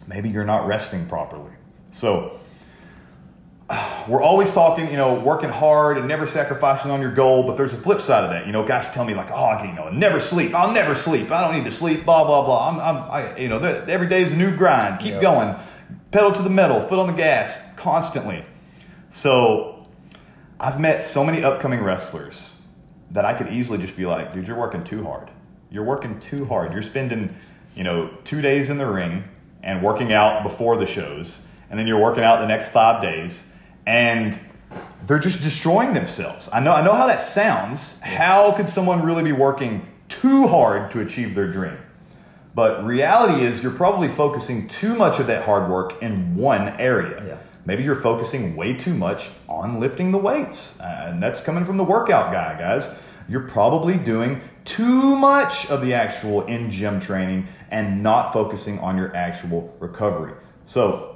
maybe 0.07 0.29
you're 0.29 0.45
not 0.45 0.67
resting 0.67 1.07
properly. 1.07 1.53
So, 1.91 2.39
we're 4.09 4.23
always 4.23 4.53
talking, 4.53 4.91
you 4.91 4.97
know, 4.97 5.21
working 5.21 5.49
hard 5.49 5.99
and 5.99 6.07
never 6.07 6.27
sacrificing 6.27 6.91
on 6.91 7.01
your 7.01 7.13
goal, 7.13 7.45
but 7.47 7.57
there's 7.57 7.73
a 7.73 7.77
flip 7.77 8.01
side 8.01 8.25
of 8.25 8.31
that. 8.31 8.47
You 8.47 8.53
know, 8.53 8.65
guys 8.65 8.93
tell 8.93 9.05
me 9.05 9.15
like, 9.15 9.31
oh, 9.31 9.63
you 9.65 9.73
know, 9.73 9.91
never 9.91 10.21
sleep. 10.21 10.55
I'll 10.55 10.73
never 10.73 10.95
sleep. 10.95 11.31
I 11.31 11.43
don't 11.43 11.57
need 11.57 11.65
to 11.65 11.71
sleep. 11.71 12.05
Blah 12.05 12.25
blah 12.25 12.45
blah. 12.45 12.69
I'm, 12.69 12.81
I'm 12.81 13.11
I, 13.11 13.39
you 13.39 13.49
know, 13.49 13.59
every 13.59 14.09
day 14.09 14.23
is 14.23 14.33
a 14.33 14.37
new 14.37 14.57
grind. 14.57 15.01
Keep 15.01 15.21
going. 15.21 15.55
Pedal 16.11 16.33
to 16.33 16.43
the 16.43 16.51
metal. 16.51 16.81
Foot 16.81 16.99
on 16.99 17.07
the 17.09 17.13
gas. 17.13 17.75
Constantly. 17.77 18.45
So, 19.11 19.87
I've 20.59 20.81
met 20.81 21.05
so 21.05 21.25
many 21.25 21.43
upcoming 21.43 21.83
wrestlers 21.83 22.55
that 23.11 23.25
I 23.25 23.35
could 23.35 23.49
easily 23.49 23.79
just 23.79 23.97
be 23.97 24.07
like, 24.07 24.35
dude, 24.35 24.49
you're 24.49 24.59
working 24.59 24.85
too 24.85 25.05
hard. 25.05 25.31
You're 25.71 25.85
working 25.85 26.19
too 26.21 26.45
hard. 26.47 26.73
You're 26.73 26.83
spending, 26.83 27.37
you 27.75 27.85
know, 27.85 28.11
two 28.25 28.41
days 28.41 28.71
in 28.71 28.79
the 28.79 28.87
ring 28.87 29.25
and 29.63 29.83
working 29.83 30.13
out 30.13 30.43
before 30.43 30.77
the 30.77 30.87
shows, 30.87 31.47
and 31.71 31.79
then 31.79 31.87
you're 31.87 32.01
working 32.01 32.25
out 32.25 32.39
the 32.39 32.47
next 32.47 32.69
five 32.71 33.03
days, 33.03 33.53
and 33.87 34.39
they're 35.07 35.19
just 35.19 35.43
destroying 35.43 35.95
themselves. 35.95 36.49
I 36.53 36.61
know, 36.61 36.73
I 36.73 36.85
know 36.85 36.95
how 36.95 37.07
that 37.07 37.23
sounds. 37.23 38.01
How 38.01 38.53
could 38.53 38.69
someone 38.69 39.03
really 39.03 39.23
be 39.23 39.33
working 39.33 39.87
too 40.09 40.49
hard 40.49 40.91
to 40.91 41.01
achieve 41.01 41.35
their 41.35 41.51
dream? 41.51 41.79
But 42.55 42.85
reality 42.85 43.45
is, 43.45 43.63
you're 43.63 43.73
probably 43.73 44.09
focusing 44.09 44.67
too 44.67 44.95
much 44.95 45.21
of 45.21 45.27
that 45.27 45.45
hard 45.45 45.71
work 45.71 46.03
in 46.03 46.35
one 46.37 46.69
area. 46.81 47.23
Yeah. 47.27 47.39
Maybe 47.67 47.83
you're 47.83 47.95
focusing 47.95 48.57
way 48.57 48.73
too 48.73 48.95
much 48.95 49.29
on 49.49 49.79
lifting 49.79 50.13
the 50.13 50.19
weights. 50.19 50.81
Uh, 50.81 51.09
and 51.09 51.23
that's 51.23 51.41
coming 51.41 51.65
from 51.65 51.77
the 51.77 51.85
workout 51.85 52.33
guy, 52.33 52.59
guys. 52.59 52.91
You're 53.29 53.47
probably 53.49 53.99
doing 53.99 54.41
too 54.65 55.17
much 55.17 55.69
of 55.69 55.83
the 55.83 55.93
actual 55.93 56.47
in 56.47 56.71
gym 56.71 57.01
training 57.01 57.49
and 57.71 58.03
not 58.03 58.33
focusing 58.33 58.79
on 58.79 58.97
your 58.97 59.15
actual 59.15 59.77
recovery. 59.79 60.33
So, 60.65 61.16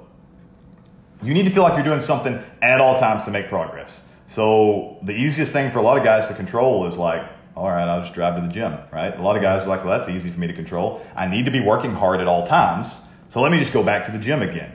you 1.22 1.34
need 1.34 1.44
to 1.44 1.50
feel 1.50 1.62
like 1.62 1.74
you're 1.74 1.84
doing 1.84 2.00
something 2.00 2.42
at 2.62 2.80
all 2.80 2.98
times 2.98 3.24
to 3.24 3.30
make 3.30 3.48
progress. 3.48 4.02
So, 4.26 4.98
the 5.02 5.12
easiest 5.12 5.52
thing 5.52 5.70
for 5.70 5.78
a 5.78 5.82
lot 5.82 5.98
of 5.98 6.04
guys 6.04 6.28
to 6.28 6.34
control 6.34 6.86
is 6.86 6.96
like, 6.96 7.22
all 7.56 7.68
right, 7.68 7.88
I'll 7.88 8.00
just 8.00 8.14
drive 8.14 8.40
to 8.40 8.46
the 8.46 8.52
gym, 8.52 8.78
right? 8.92 9.16
A 9.16 9.22
lot 9.22 9.36
of 9.36 9.42
guys 9.42 9.66
are 9.66 9.68
like, 9.68 9.84
well, 9.84 9.98
that's 9.98 10.08
easy 10.08 10.30
for 10.30 10.38
me 10.38 10.46
to 10.46 10.52
control. 10.52 11.04
I 11.16 11.26
need 11.26 11.46
to 11.46 11.50
be 11.50 11.60
working 11.60 11.92
hard 11.92 12.20
at 12.20 12.28
all 12.28 12.46
times. 12.46 13.00
So, 13.28 13.40
let 13.40 13.50
me 13.50 13.58
just 13.58 13.72
go 13.72 13.82
back 13.82 14.04
to 14.06 14.12
the 14.12 14.18
gym 14.18 14.42
again. 14.42 14.72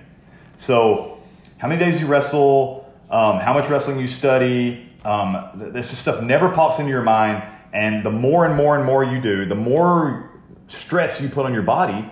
So, 0.57 1.21
how 1.57 1.67
many 1.67 1.79
days 1.79 2.01
you 2.01 2.07
wrestle, 2.07 2.85
um, 3.09 3.39
how 3.39 3.53
much 3.53 3.69
wrestling 3.69 3.99
you 3.99 4.07
study. 4.07 4.89
Um, 5.03 5.51
this 5.53 5.95
stuff 5.97 6.21
never 6.21 6.49
pops 6.49 6.79
into 6.79 6.91
your 6.91 7.03
mind. 7.03 7.43
And 7.71 8.05
the 8.05 8.11
more 8.11 8.45
and 8.45 8.55
more 8.55 8.75
and 8.75 8.85
more 8.85 9.03
you 9.03 9.21
do, 9.21 9.45
the 9.45 9.55
more 9.55 10.31
stress 10.67 11.21
you 11.21 11.29
put 11.29 11.45
on 11.45 11.53
your 11.53 11.63
body, 11.63 12.09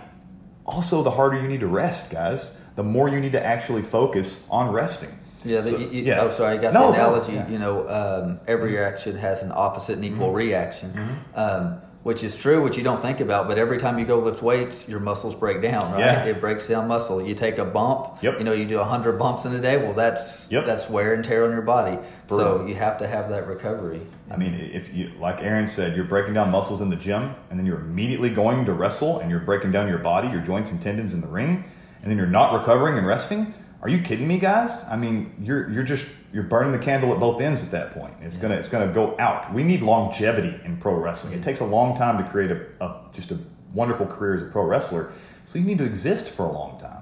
also 0.65 1.03
the 1.03 1.11
harder 1.11 1.41
you 1.41 1.47
need 1.47 1.61
to 1.61 1.67
rest, 1.67 2.11
guys. 2.11 2.57
The 2.75 2.83
more 2.83 3.09
you 3.09 3.19
need 3.19 3.33
to 3.33 3.45
actually 3.45 3.81
focus 3.83 4.47
on 4.49 4.71
resting. 4.71 5.09
Yeah, 5.45 5.61
So- 5.61 5.77
you, 5.77 5.87
you- 5.89 6.03
yeah. 6.03 6.21
oh, 6.21 6.31
sorry, 6.31 6.57
I 6.57 6.61
got 6.61 6.73
No, 6.73 6.87
the 6.91 6.93
analogy. 6.97 7.33
Mm-hmm. 7.33 7.51
You 7.53 7.59
know, 7.59 7.89
um, 7.89 8.39
every 8.47 8.79
action 8.79 9.17
has 9.17 9.41
an 9.43 9.51
opposite 9.53 9.95
and 9.97 10.05
equal 10.05 10.31
reaction, 10.31 11.19
um, 11.35 11.81
which 12.03 12.23
is 12.23 12.35
true, 12.35 12.63
which 12.63 12.77
you 12.77 12.83
don't 12.83 13.01
think 13.01 13.19
about. 13.19 13.47
But 13.47 13.57
every 13.57 13.77
time 13.77 13.99
you 13.99 14.05
go 14.05 14.19
lift 14.19 14.41
weights, 14.41 14.87
your 14.89 14.99
muscles 15.01 15.35
break 15.35 15.61
down, 15.61 15.91
right? 15.91 15.99
Yeah. 15.99 16.23
It 16.25 16.39
breaks 16.41 16.67
down 16.69 16.87
muscle. 16.87 17.21
You 17.25 17.35
take 17.35 17.57
a 17.57 17.65
bump. 17.65 18.19
Yep. 18.21 18.39
You 18.39 18.43
know, 18.45 18.53
you 18.53 18.65
do 18.65 18.79
hundred 18.79 19.19
bumps 19.19 19.43
in 19.45 19.53
a 19.53 19.59
day. 19.61 19.77
Well, 19.77 19.93
that's 19.93 20.49
Yep. 20.51 20.65
that's 20.65 20.89
wear 20.89 21.13
and 21.13 21.23
tear 21.25 21.43
on 21.45 21.51
your 21.51 21.61
body. 21.61 21.97
So 22.29 22.37
Brutal. 22.37 22.69
you 22.69 22.75
have 22.75 22.97
to 22.99 23.07
have 23.07 23.29
that 23.29 23.45
recovery. 23.47 24.01
I 24.31 24.37
mean, 24.37 24.53
if 24.53 24.93
you, 24.93 25.11
like 25.19 25.41
Aaron 25.43 25.67
said, 25.67 25.95
you're 25.95 26.05
breaking 26.05 26.33
down 26.33 26.49
muscles 26.51 26.79
in 26.81 26.89
the 26.89 26.95
gym, 26.95 27.35
and 27.49 27.59
then 27.59 27.65
you're 27.65 27.79
immediately 27.79 28.29
going 28.29 28.65
to 28.65 28.73
wrestle, 28.73 29.19
and 29.19 29.29
you're 29.29 29.39
breaking 29.41 29.71
down 29.71 29.87
your 29.89 29.99
body, 29.99 30.29
your 30.29 30.41
joints 30.41 30.71
and 30.71 30.81
tendons 30.81 31.13
in 31.13 31.21
the 31.21 31.27
ring, 31.27 31.65
and 32.03 32.11
then 32.11 32.17
you're 32.17 32.27
not 32.27 32.53
recovering 32.53 32.97
and 32.97 33.07
resting. 33.07 33.53
Are 33.81 33.89
you 33.89 34.01
kidding 34.01 34.27
me, 34.27 34.37
guys? 34.37 34.85
I 34.89 34.95
mean, 34.95 35.33
you're 35.41 35.69
you're 35.71 35.83
just 35.83 36.07
you're 36.31 36.43
burning 36.43 36.71
the 36.71 36.79
candle 36.79 37.11
at 37.13 37.19
both 37.19 37.41
ends 37.41 37.63
at 37.63 37.71
that 37.71 37.91
point. 37.91 38.13
It's 38.21 38.37
gonna 38.37 38.55
it's 38.55 38.69
gonna 38.69 38.93
go 38.93 39.15
out. 39.17 39.51
We 39.53 39.63
need 39.63 39.81
longevity 39.81 40.59
in 40.63 40.77
pro 40.77 40.93
wrestling. 40.95 41.33
It 41.33 41.41
takes 41.41 41.61
a 41.61 41.65
long 41.65 41.97
time 41.97 42.23
to 42.23 42.29
create 42.29 42.51
a, 42.51 42.85
a 42.85 43.09
just 43.13 43.31
a 43.31 43.39
wonderful 43.73 44.05
career 44.05 44.35
as 44.35 44.43
a 44.43 44.45
pro 44.45 44.63
wrestler. 44.63 45.11
So 45.45 45.59
you 45.59 45.65
need 45.65 45.79
to 45.79 45.85
exist 45.85 46.29
for 46.29 46.45
a 46.45 46.51
long 46.51 46.77
time. 46.77 46.92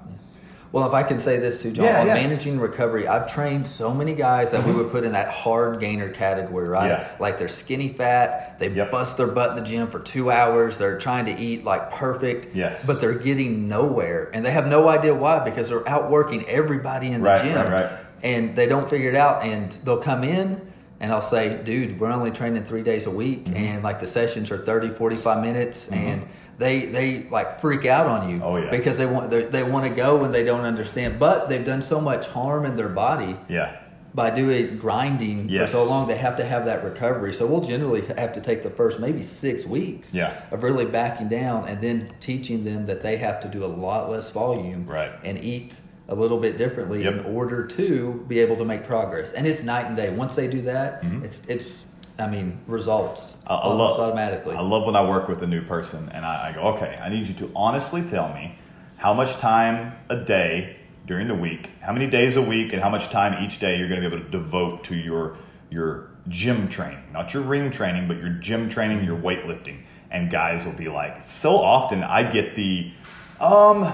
Well, 0.72 0.86
if 0.86 0.94
I 0.94 1.02
can 1.02 1.18
say 1.18 1.36
this 1.38 1.62
too, 1.62 1.70
John, 1.70 1.84
Yeah, 1.84 2.00
on 2.00 2.06
yeah. 2.06 2.14
managing 2.14 2.58
recovery, 2.58 3.06
I've 3.06 3.30
trained 3.30 3.68
so 3.68 3.92
many 3.92 4.14
guys 4.14 4.52
that 4.52 4.64
we 4.66 4.72
would 4.72 4.90
put 4.90 5.04
in 5.04 5.12
that 5.12 5.28
hard 5.28 5.78
gainer 5.80 6.08
category, 6.08 6.66
right? 6.66 6.88
Yeah. 6.88 7.08
Like 7.20 7.38
they're 7.38 7.48
skinny 7.48 7.90
fat, 7.90 8.58
they 8.58 8.68
Yep. 8.68 8.90
bust 8.90 9.16
their 9.18 9.26
butt 9.26 9.50
in 9.50 9.56
the 9.56 9.68
gym 9.68 9.88
for 9.88 9.98
two 9.98 10.30
hours, 10.30 10.78
they're 10.78 10.98
trying 10.98 11.26
to 11.26 11.36
eat 11.38 11.62
like 11.64 11.90
perfect, 11.92 12.56
Yes. 12.56 12.86
but 12.86 13.02
they're 13.02 13.12
getting 13.12 13.68
nowhere. 13.68 14.30
And 14.32 14.46
they 14.46 14.50
have 14.52 14.66
no 14.66 14.88
idea 14.88 15.14
why 15.14 15.40
because 15.40 15.68
they're 15.68 15.86
outworking 15.86 16.48
everybody 16.48 17.08
in 17.12 17.20
the 17.20 17.28
Right, 17.28 17.42
gym. 17.42 17.54
right, 17.54 17.68
right. 17.70 17.90
And 18.22 18.56
they 18.56 18.66
don't 18.66 18.88
figure 18.88 19.10
it 19.10 19.16
out. 19.16 19.44
And 19.44 19.72
they'll 19.84 19.98
come 19.98 20.24
in 20.24 20.58
and 21.00 21.12
I'll 21.12 21.20
say, 21.20 21.60
dude, 21.62 22.00
we're 22.00 22.10
only 22.12 22.30
training 22.30 22.64
three 22.64 22.82
days 22.82 23.04
a 23.06 23.10
week. 23.10 23.44
Mm-hmm. 23.44 23.56
And 23.56 23.82
like 23.84 24.00
the 24.00 24.06
sessions 24.06 24.50
are 24.50 24.56
30, 24.58 24.88
45 24.88 25.42
minutes. 25.42 25.88
And 25.90 26.22
they, 26.58 26.86
they 26.86 27.24
like 27.30 27.60
freak 27.60 27.86
out 27.86 28.06
on 28.06 28.28
you 28.30 28.40
Oh, 28.42 28.56
yeah. 28.56 28.70
because 28.70 28.96
they 28.98 29.06
want 29.06 29.30
they, 29.30 29.44
they 29.44 29.62
want 29.62 29.88
to 29.88 29.94
go 29.94 30.24
and 30.24 30.34
they 30.34 30.44
don't 30.44 30.64
understand 30.64 31.18
but 31.18 31.48
they've 31.48 31.64
done 31.64 31.82
so 31.82 32.00
much 32.00 32.28
harm 32.28 32.64
in 32.66 32.76
their 32.76 32.88
body 32.88 33.36
Yeah. 33.48 33.76
by 34.14 34.30
doing 34.30 34.76
grinding 34.78 35.48
Yes. 35.48 35.70
for 35.70 35.76
so 35.78 35.84
long 35.84 36.06
they 36.08 36.16
have 36.16 36.36
to 36.36 36.44
have 36.44 36.66
that 36.66 36.84
recovery 36.84 37.32
so 37.32 37.46
we'll 37.46 37.62
generally 37.62 38.02
have 38.16 38.32
to 38.34 38.40
take 38.40 38.62
the 38.62 38.70
first 38.70 39.00
maybe 39.00 39.22
six 39.22 39.64
weeks 39.66 40.14
Yeah. 40.14 40.40
of 40.50 40.62
really 40.62 40.84
backing 40.84 41.28
down 41.28 41.66
and 41.68 41.80
then 41.80 42.12
teaching 42.20 42.64
them 42.64 42.86
that 42.86 43.02
they 43.02 43.16
have 43.16 43.40
to 43.42 43.48
do 43.48 43.64
a 43.64 43.66
lot 43.86 44.10
less 44.10 44.30
volume 44.30 44.84
Right. 44.86 45.12
and 45.24 45.42
eat 45.42 45.76
a 46.08 46.14
little 46.14 46.38
bit 46.38 46.58
differently 46.58 47.04
Yep. 47.04 47.12
in 47.14 47.20
order 47.34 47.66
to 47.66 48.24
be 48.28 48.40
able 48.40 48.56
to 48.56 48.64
make 48.64 48.86
progress 48.86 49.32
and 49.32 49.46
it's 49.46 49.62
night 49.64 49.86
and 49.86 49.96
day 49.96 50.10
once 50.14 50.34
they 50.34 50.48
do 50.48 50.60
that 50.62 51.02
mm-hmm. 51.02 51.24
it's 51.24 51.46
it's 51.48 51.86
i 52.18 52.26
mean 52.26 52.60
results. 52.66 53.36
I, 53.46 53.54
I 53.54 53.60
almost 53.62 53.98
love 53.98 54.08
automatically 54.08 54.54
I 54.54 54.60
love 54.60 54.86
when 54.86 54.96
I 54.96 55.08
work 55.08 55.28
with 55.28 55.42
a 55.42 55.46
new 55.46 55.62
person 55.62 56.08
and 56.12 56.24
I, 56.24 56.50
I 56.50 56.52
go, 56.52 56.60
okay, 56.74 56.98
I 57.02 57.08
need 57.08 57.26
you 57.26 57.34
to 57.34 57.50
honestly 57.56 58.02
tell 58.02 58.32
me 58.32 58.58
how 58.96 59.12
much 59.14 59.36
time 59.36 59.94
a 60.08 60.16
day 60.16 60.76
during 61.06 61.26
the 61.26 61.34
week, 61.34 61.70
how 61.80 61.92
many 61.92 62.06
days 62.06 62.36
a 62.36 62.42
week, 62.42 62.72
and 62.72 62.80
how 62.80 62.88
much 62.88 63.08
time 63.08 63.42
each 63.44 63.58
day 63.58 63.78
you're 63.78 63.88
going 63.88 64.00
to 64.00 64.08
be 64.08 64.14
able 64.14 64.24
to 64.24 64.30
devote 64.30 64.84
to 64.84 64.94
your 64.94 65.36
your 65.70 66.10
gym 66.28 66.68
training, 66.68 67.02
not 67.12 67.34
your 67.34 67.42
ring 67.42 67.70
training, 67.70 68.06
but 68.06 68.18
your 68.18 68.28
gym 68.28 68.68
training, 68.68 69.04
your 69.04 69.18
weightlifting. 69.18 69.82
And 70.10 70.30
guys 70.30 70.66
will 70.66 70.74
be 70.74 70.88
like, 70.88 71.24
so 71.24 71.56
often 71.56 72.02
I 72.02 72.30
get 72.30 72.54
the, 72.54 72.92
um, 73.40 73.92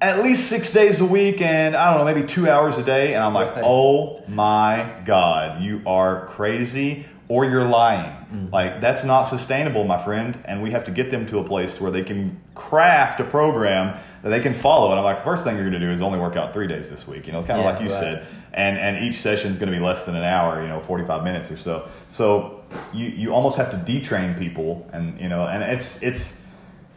at 0.00 0.22
least 0.22 0.48
six 0.48 0.72
days 0.72 1.00
a 1.00 1.04
week 1.04 1.40
and 1.40 1.76
I 1.76 1.94
don't 1.94 2.04
know, 2.04 2.12
maybe 2.12 2.26
two 2.26 2.50
hours 2.50 2.76
a 2.78 2.82
day. 2.82 3.14
And 3.14 3.22
I'm 3.22 3.34
like, 3.34 3.52
oh 3.62 4.24
my 4.26 5.00
God, 5.04 5.62
you 5.62 5.82
are 5.86 6.26
crazy 6.26 7.06
or 7.28 7.44
you're 7.44 7.64
lying. 7.64 8.10
Mm. 8.32 8.52
Like, 8.52 8.80
that's 8.80 9.04
not 9.04 9.24
sustainable, 9.24 9.84
my 9.84 10.02
friend. 10.02 10.38
And 10.46 10.62
we 10.62 10.70
have 10.70 10.84
to 10.84 10.90
get 10.90 11.10
them 11.10 11.26
to 11.26 11.38
a 11.38 11.44
place 11.44 11.80
where 11.80 11.90
they 11.90 12.02
can 12.02 12.40
craft 12.54 13.20
a 13.20 13.24
program 13.24 13.98
that 14.22 14.30
they 14.30 14.40
can 14.40 14.54
follow. 14.54 14.90
And 14.90 14.98
I'm 14.98 15.04
like, 15.04 15.22
first 15.22 15.44
thing 15.44 15.54
you're 15.56 15.68
going 15.68 15.80
to 15.80 15.86
do 15.86 15.92
is 15.92 16.00
only 16.00 16.18
work 16.18 16.36
out 16.36 16.52
three 16.52 16.66
days 16.66 16.90
this 16.90 17.06
week, 17.06 17.26
you 17.26 17.32
know, 17.32 17.42
kind 17.42 17.60
of 17.60 17.64
Yeah, 17.64 17.70
like 17.70 17.80
you 17.80 17.88
right. 17.88 18.00
said. 18.00 18.26
And, 18.54 18.78
and 18.78 19.04
each 19.04 19.16
session 19.16 19.52
is 19.52 19.58
going 19.58 19.70
to 19.70 19.78
be 19.78 19.84
less 19.84 20.04
than 20.04 20.16
an 20.16 20.24
hour, 20.24 20.62
you 20.62 20.68
know, 20.68 20.80
45 20.80 21.22
minutes 21.22 21.50
or 21.50 21.58
so. 21.58 21.88
So 22.08 22.64
you, 22.94 23.06
you 23.06 23.32
almost 23.32 23.56
have 23.58 23.70
to 23.70 23.76
detrain 23.76 24.38
people 24.38 24.88
and, 24.92 25.20
you 25.20 25.28
know, 25.28 25.46
and 25.46 25.62
it's, 25.62 26.02
it's, 26.02 26.40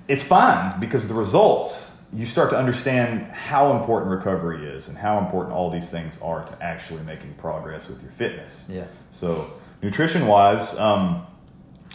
it's 0.08 0.24
fine 0.24 0.80
because 0.80 1.08
the 1.08 1.14
results 1.14 2.02
you 2.14 2.26
start 2.26 2.50
to 2.50 2.58
understand 2.58 3.24
how 3.32 3.78
important 3.80 4.12
recovery 4.12 4.66
is 4.66 4.90
and 4.90 4.98
how 4.98 5.18
important 5.20 5.54
all 5.56 5.70
these 5.70 5.90
things 5.90 6.20
are 6.22 6.44
to 6.44 6.64
actually 6.64 7.02
making 7.04 7.34
progress 7.36 7.88
with 7.88 8.02
your 8.02 8.12
fitness. 8.12 8.66
Yeah. 8.68 8.86
So 9.12 9.54
nutrition 9.82 10.28
wise, 10.28 10.78
um, 10.78 11.26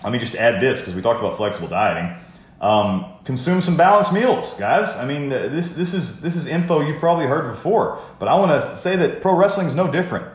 let 0.02 0.12
me 0.12 0.18
just 0.18 0.34
add 0.34 0.60
this 0.60 0.80
because 0.80 0.94
we 0.94 1.02
talked 1.02 1.20
about 1.20 1.36
flexible 1.36 1.68
dieting. 1.68 2.16
Um, 2.60 3.12
consume 3.24 3.60
some 3.60 3.76
balanced 3.76 4.12
meals, 4.12 4.54
guys. 4.54 4.88
I 4.96 5.04
mean, 5.04 5.28
this 5.28 5.72
this 5.72 5.92
is 5.92 6.20
this 6.20 6.36
is 6.36 6.46
info 6.46 6.80
you've 6.80 7.00
probably 7.00 7.26
heard 7.26 7.52
before, 7.52 8.00
but 8.18 8.28
I 8.28 8.34
want 8.34 8.50
to 8.50 8.76
say 8.76 8.96
that 8.96 9.20
pro 9.20 9.34
wrestling 9.34 9.66
is 9.66 9.74
no 9.74 9.90
different. 9.90 10.26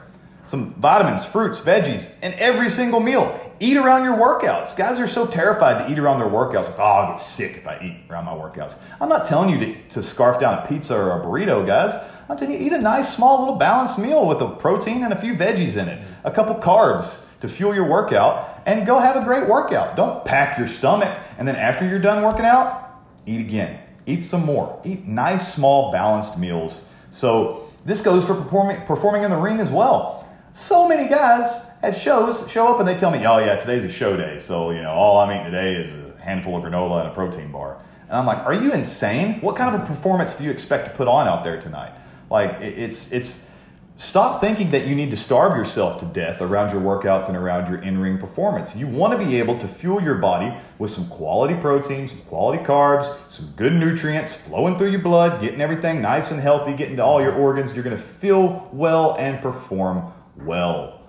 Some 0.46 0.74
vitamins, 0.74 1.26
fruits, 1.26 1.62
veggies 1.62 2.12
in 2.22 2.34
every 2.34 2.70
single 2.70 3.00
meal. 3.00 3.40
Eat 3.60 3.78
around 3.78 4.04
your 4.04 4.18
workouts. 4.18 4.76
Guys 4.76 5.00
are 5.00 5.08
so 5.08 5.26
terrified 5.26 5.86
to 5.86 5.92
eat 5.92 6.00
around 6.00 6.20
their 6.20 6.28
workouts. 6.28 6.66
Like, 6.66 6.80
oh, 6.80 6.84
I'll 6.84 7.12
get 7.12 7.20
sick 7.20 7.58
if 7.58 7.68
I 7.68 7.80
eat 7.82 8.12
around 8.12 8.26
my 8.26 8.34
workouts. 8.34 8.82
I'm 9.00 9.08
not 9.08 9.24
telling 9.24 9.50
you 9.50 9.60
to, 9.60 9.82
to 9.90 10.04
scarf 10.04 10.40
down 10.40 10.58
a 10.58 10.68
pizza 10.68 10.98
or 10.98 11.22
a 11.22 11.24
burrito, 11.24 11.66
guys. 11.66 11.96
I'm 12.28 12.38
telling 12.38 12.56
you, 12.56 12.66
eat 12.66 12.74
a 12.74 12.82
nice, 12.82 13.16
small, 13.16 13.40
little 13.40 13.56
balanced 13.56 14.00
meal 14.00 14.28
with 14.28 14.42
a 14.42 14.50
protein 14.50 15.04
and 15.04 15.14
a 15.14 15.16
few 15.16 15.36
veggies 15.36 15.82
in 15.82 15.88
it, 15.88 16.06
a 16.24 16.32
couple 16.32 16.56
carbs 16.56 17.28
to 17.42 17.50
fuel 17.50 17.74
your 17.76 17.88
workout, 17.88 18.62
and 18.66 18.86
go 18.86 19.00
have 19.00 19.16
a 19.16 19.24
great 19.26 19.48
workout. 19.50 19.96
Don't 19.96 20.24
pack 20.24 20.58
your 20.58 20.68
stomach 20.68 21.18
and 21.38 21.48
then 21.48 21.56
after 21.56 21.88
you're 21.88 22.00
done 22.00 22.24
working 22.24 22.46
out, 22.46 22.92
eat 23.26 23.42
again. 23.42 23.80
Eat 24.06 24.24
some 24.24 24.46
more. 24.46 24.80
Eat 24.84 25.06
nice, 25.06 25.54
small, 25.54 25.92
balanced 25.92 26.38
meals. 26.38 26.88
So 27.10 27.68
this 27.86 28.02
goes 28.02 28.26
for 28.26 28.36
performing 28.36 28.82
performing 28.86 29.24
in 29.24 29.32
the 29.32 29.38
ring 29.38 29.60
as 29.60 29.70
well. 29.72 30.28
So 30.54 30.88
many 30.88 31.08
guys 31.10 31.66
at 31.84 31.96
shows 31.96 32.50
show 32.50 32.74
up 32.74 32.80
and 32.80 32.88
they 32.88 32.96
tell 32.96 33.12
me, 33.12 33.26
"Oh 33.26 33.38
yeah, 33.40 33.56
today's 33.56 33.84
a 33.84 33.90
show 33.92 34.16
day, 34.18 34.38
so 34.40 34.72
you 34.72 34.82
know 34.82 34.92
all 34.92 35.20
I'm 35.20 35.32
eating 35.32 35.46
today 35.46 35.76
is 35.76 35.92
a 35.94 36.22
handful 36.22 36.58
of 36.58 36.64
granola 36.64 37.02
and 37.02 37.10
a 37.10 37.14
protein 37.14 37.52
bar." 37.52 37.78
And 38.10 38.18
I'm 38.18 38.26
like, 38.26 38.46
"Are 38.46 38.54
you 38.54 38.72
insane? 38.74 39.40
What 39.42 39.56
kind 39.56 39.74
of 39.76 39.82
a 39.82 39.86
performance 39.86 40.36
do 40.36 40.44
you 40.44 40.52
expect 40.52 40.86
to 40.86 40.92
put 40.92 41.08
on 41.08 41.28
out 41.28 41.44
there 41.44 41.60
tonight?" 41.60 41.92
Like 42.30 42.60
it- 42.62 42.78
it's 42.78 43.12
it's 43.12 43.50
Stop 43.98 44.42
thinking 44.42 44.72
that 44.72 44.88
you 44.88 44.96
need 44.96 45.12
to 45.12 45.18
starve 45.18 45.56
yourself 45.56 46.00
to 46.00 46.06
death 46.06 46.42
around 46.42 46.72
your 46.72 46.82
workouts 46.82 47.28
and 47.28 47.38
around 47.38 47.70
your 47.70 47.80
in 47.82 48.00
ring 48.00 48.18
performance. 48.18 48.76
You 48.76 48.88
want 48.88 49.18
to 49.18 49.24
be 49.26 49.38
able 49.38 49.58
to 49.60 49.68
fuel 49.68 50.02
your 50.02 50.16
body 50.16 50.54
with 50.80 50.90
some 50.90 51.08
quality 51.08 51.54
protein, 51.54 52.08
some 52.08 52.20
quality 52.22 52.64
carbs, 52.64 53.16
some 53.30 53.54
good 53.56 53.74
nutrients 53.74 54.34
flowing 54.34 54.78
through 54.78 54.90
your 54.90 55.02
blood, 55.02 55.40
getting 55.40 55.62
everything 55.62 56.02
nice 56.02 56.32
and 56.32 56.42
healthy, 56.42 56.74
getting 56.74 56.96
to 56.96 57.04
all 57.04 57.22
your 57.22 57.34
organs. 57.34 57.76
You're 57.76 57.84
going 57.84 57.96
to 57.96 58.02
feel 58.02 58.70
well 58.74 59.16
and 59.20 59.40
perform 59.40 60.12
well. 60.36 61.02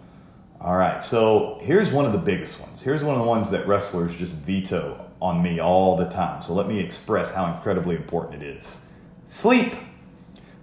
All 0.60 0.76
right, 0.76 1.02
so 1.02 1.58
here's 1.62 1.90
one 1.90 2.04
of 2.04 2.12
the 2.12 2.18
biggest 2.18 2.60
ones. 2.60 2.82
Here's 2.82 3.02
one 3.02 3.16
of 3.16 3.20
the 3.20 3.26
ones 3.26 3.50
that 3.50 3.66
wrestlers 3.66 4.14
just 4.14 4.36
veto 4.36 5.10
on 5.20 5.42
me 5.42 5.58
all 5.60 5.96
the 5.96 6.08
time. 6.08 6.42
So 6.42 6.52
let 6.52 6.68
me 6.68 6.78
express 6.78 7.32
how 7.32 7.52
incredibly 7.52 7.96
important 7.96 8.42
it 8.42 8.56
is 8.58 8.78
sleep. 9.26 9.72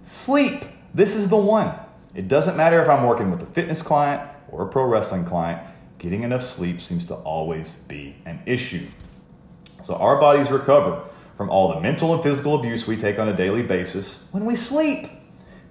Sleep. 0.02 0.64
This 0.94 1.14
is 1.14 1.28
the 1.28 1.36
one. 1.36 1.74
It 2.14 2.26
doesn't 2.26 2.56
matter 2.56 2.82
if 2.82 2.88
I'm 2.88 3.06
working 3.06 3.30
with 3.30 3.42
a 3.42 3.46
fitness 3.46 3.82
client 3.82 4.28
or 4.48 4.62
a 4.62 4.68
pro 4.68 4.84
wrestling 4.84 5.24
client, 5.24 5.60
getting 5.98 6.22
enough 6.22 6.42
sleep 6.42 6.80
seems 6.80 7.04
to 7.06 7.14
always 7.14 7.76
be 7.86 8.16
an 8.26 8.40
issue. 8.46 8.86
So 9.84 9.94
our 9.94 10.20
bodies 10.20 10.50
recover 10.50 11.04
from 11.36 11.50
all 11.50 11.72
the 11.72 11.80
mental 11.80 12.12
and 12.12 12.22
physical 12.22 12.58
abuse 12.58 12.86
we 12.86 12.96
take 12.96 13.18
on 13.18 13.28
a 13.28 13.36
daily 13.36 13.62
basis 13.62 14.26
when 14.32 14.44
we 14.44 14.56
sleep. 14.56 15.08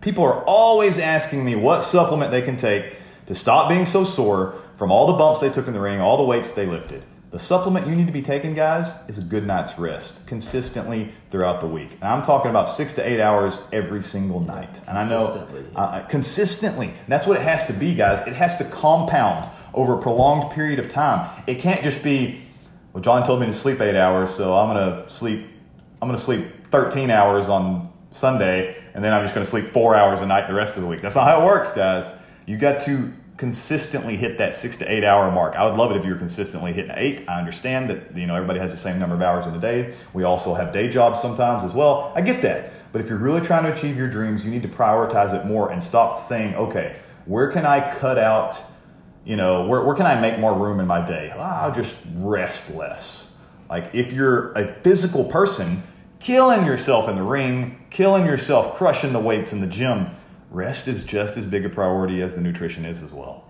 People 0.01 0.23
are 0.23 0.43
always 0.45 0.97
asking 0.97 1.43
me 1.43 1.55
what 1.55 1.83
supplement 1.83 2.31
they 2.31 2.41
can 2.41 2.55
take 2.55 2.93
to 3.25 3.35
stop 3.35 3.67
being 3.67 3.85
so 3.85 4.03
sore 4.03 4.55
from 4.77 4.91
all 4.91 5.07
the 5.07 5.13
bumps 5.13 5.41
they 5.41 5.49
took 5.49 5.67
in 5.67 5.73
the 5.73 5.79
ring, 5.79 5.99
all 5.99 6.17
the 6.17 6.23
weights 6.23 6.51
they 6.51 6.65
lifted. 6.65 7.05
The 7.31 7.37
supplement 7.39 7.85
you 7.85 7.95
need 7.95 8.07
to 8.07 8.11
be 8.13 8.23
taking, 8.23 8.55
guys, 8.55 8.95
is 9.07 9.19
a 9.19 9.21
good 9.21 9.45
night's 9.45 9.77
rest 9.77 10.25
consistently 10.25 11.09
throughout 11.29 11.61
the 11.61 11.67
week. 11.67 11.91
And 12.01 12.05
I'm 12.05 12.23
talking 12.23 12.49
about 12.49 12.67
six 12.67 12.93
to 12.93 13.07
eight 13.07 13.21
hours 13.21 13.67
every 13.71 14.01
single 14.01 14.39
night. 14.39 14.81
And 14.87 14.97
I 14.97 15.07
know 15.07 15.27
Consistently. 15.27 15.65
uh, 15.75 15.99
consistently. 16.07 16.87
And 16.87 17.07
that's 17.07 17.27
what 17.27 17.37
it 17.37 17.43
has 17.43 17.65
to 17.65 17.73
be, 17.73 17.93
guys. 17.93 18.25
It 18.27 18.33
has 18.33 18.55
to 18.57 18.63
compound 18.63 19.47
over 19.75 19.93
a 19.93 20.01
prolonged 20.01 20.51
period 20.53 20.79
of 20.79 20.89
time. 20.89 21.29
It 21.45 21.59
can't 21.59 21.83
just 21.83 22.01
be, 22.01 22.41
well, 22.93 23.03
John 23.03 23.23
told 23.23 23.41
me 23.41 23.45
to 23.45 23.53
sleep 23.53 23.79
eight 23.79 23.95
hours, 23.95 24.31
so 24.31 24.57
I'm 24.57 24.67
gonna 24.75 25.07
sleep. 25.07 25.45
I'm 26.01 26.07
gonna 26.07 26.17
sleep 26.17 26.47
13 26.71 27.11
hours 27.11 27.47
on 27.47 27.93
Sunday, 28.09 28.81
and 28.95 29.03
then 29.03 29.13
I'm 29.13 29.21
just 29.23 29.35
gonna 29.35 29.45
sleep 29.45 29.65
four 29.65 29.93
hours 29.95 30.19
a 30.21 30.25
night 30.25 30.47
the 30.47 30.55
rest 30.55 30.77
of 30.77 30.81
the 30.81 30.89
week. 30.89 31.01
That's 31.01 31.15
not 31.15 31.27
how 31.27 31.41
it 31.43 31.45
works, 31.45 31.71
guys. 31.73 32.11
You 32.47 32.57
got 32.57 32.79
to 32.81 33.13
consistently 33.39 34.17
hit 34.17 34.37
that 34.37 34.53
six 34.53 34.75
to 34.75 34.91
eight 34.91 35.05
hour 35.05 35.31
mark. 35.31 35.55
I 35.55 35.65
would 35.65 35.77
love 35.77 35.91
it 35.91 35.97
if 35.97 36.03
you 36.03 36.11
were 36.11 36.19
consistently 36.19 36.73
hitting 36.73 36.91
eight. 36.93 37.23
I 37.27 37.39
understand 37.39 37.89
that 37.89 38.15
you 38.15 38.27
know 38.27 38.35
everybody 38.35 38.59
has 38.59 38.71
the 38.71 38.77
same 38.77 38.99
number 38.99 39.15
of 39.15 39.21
hours 39.21 39.45
in 39.45 39.55
a 39.55 39.59
day. 39.59 39.95
We 40.13 40.25
also 40.25 40.53
have 40.53 40.73
day 40.73 40.89
jobs 40.89 41.21
sometimes 41.21 41.63
as 41.63 41.73
well. 41.73 42.11
I 42.15 42.21
get 42.21 42.41
that. 42.41 42.73
But 42.91 43.01
if 43.01 43.07
you're 43.07 43.17
really 43.17 43.39
trying 43.39 43.63
to 43.63 43.71
achieve 43.71 43.95
your 43.95 44.09
dreams, 44.09 44.43
you 44.43 44.51
need 44.51 44.63
to 44.63 44.67
prioritize 44.67 45.33
it 45.33 45.45
more 45.45 45.71
and 45.71 45.81
stop 45.81 46.27
saying, 46.27 46.55
okay, 46.55 46.97
where 47.25 47.49
can 47.49 47.65
I 47.65 47.95
cut 47.95 48.17
out, 48.17 48.59
you 49.23 49.37
know, 49.37 49.67
where, 49.67 49.83
where 49.83 49.95
can 49.95 50.05
I 50.05 50.19
make 50.19 50.37
more 50.39 50.53
room 50.53 50.81
in 50.81 50.87
my 50.87 51.05
day? 51.05 51.31
Ah, 51.33 51.63
I'll 51.63 51.73
just 51.73 51.95
rest 52.15 52.73
less. 52.75 53.37
Like 53.69 53.91
if 53.93 54.11
you're 54.11 54.51
a 54.53 54.73
physical 54.81 55.23
person, 55.23 55.81
killing 56.19 56.65
yourself 56.65 57.07
in 57.07 57.15
the 57.15 57.23
ring, 57.23 57.85
killing 57.89 58.25
yourself, 58.25 58.75
crushing 58.75 59.13
the 59.13 59.19
weights 59.19 59.53
in 59.53 59.61
the 59.61 59.67
gym, 59.67 60.07
rest 60.49 60.87
is 60.87 61.03
just 61.03 61.37
as 61.37 61.45
big 61.45 61.65
a 61.65 61.69
priority 61.69 62.21
as 62.21 62.35
the 62.35 62.41
nutrition 62.41 62.85
is 62.85 63.01
as 63.03 63.11
well. 63.11 63.45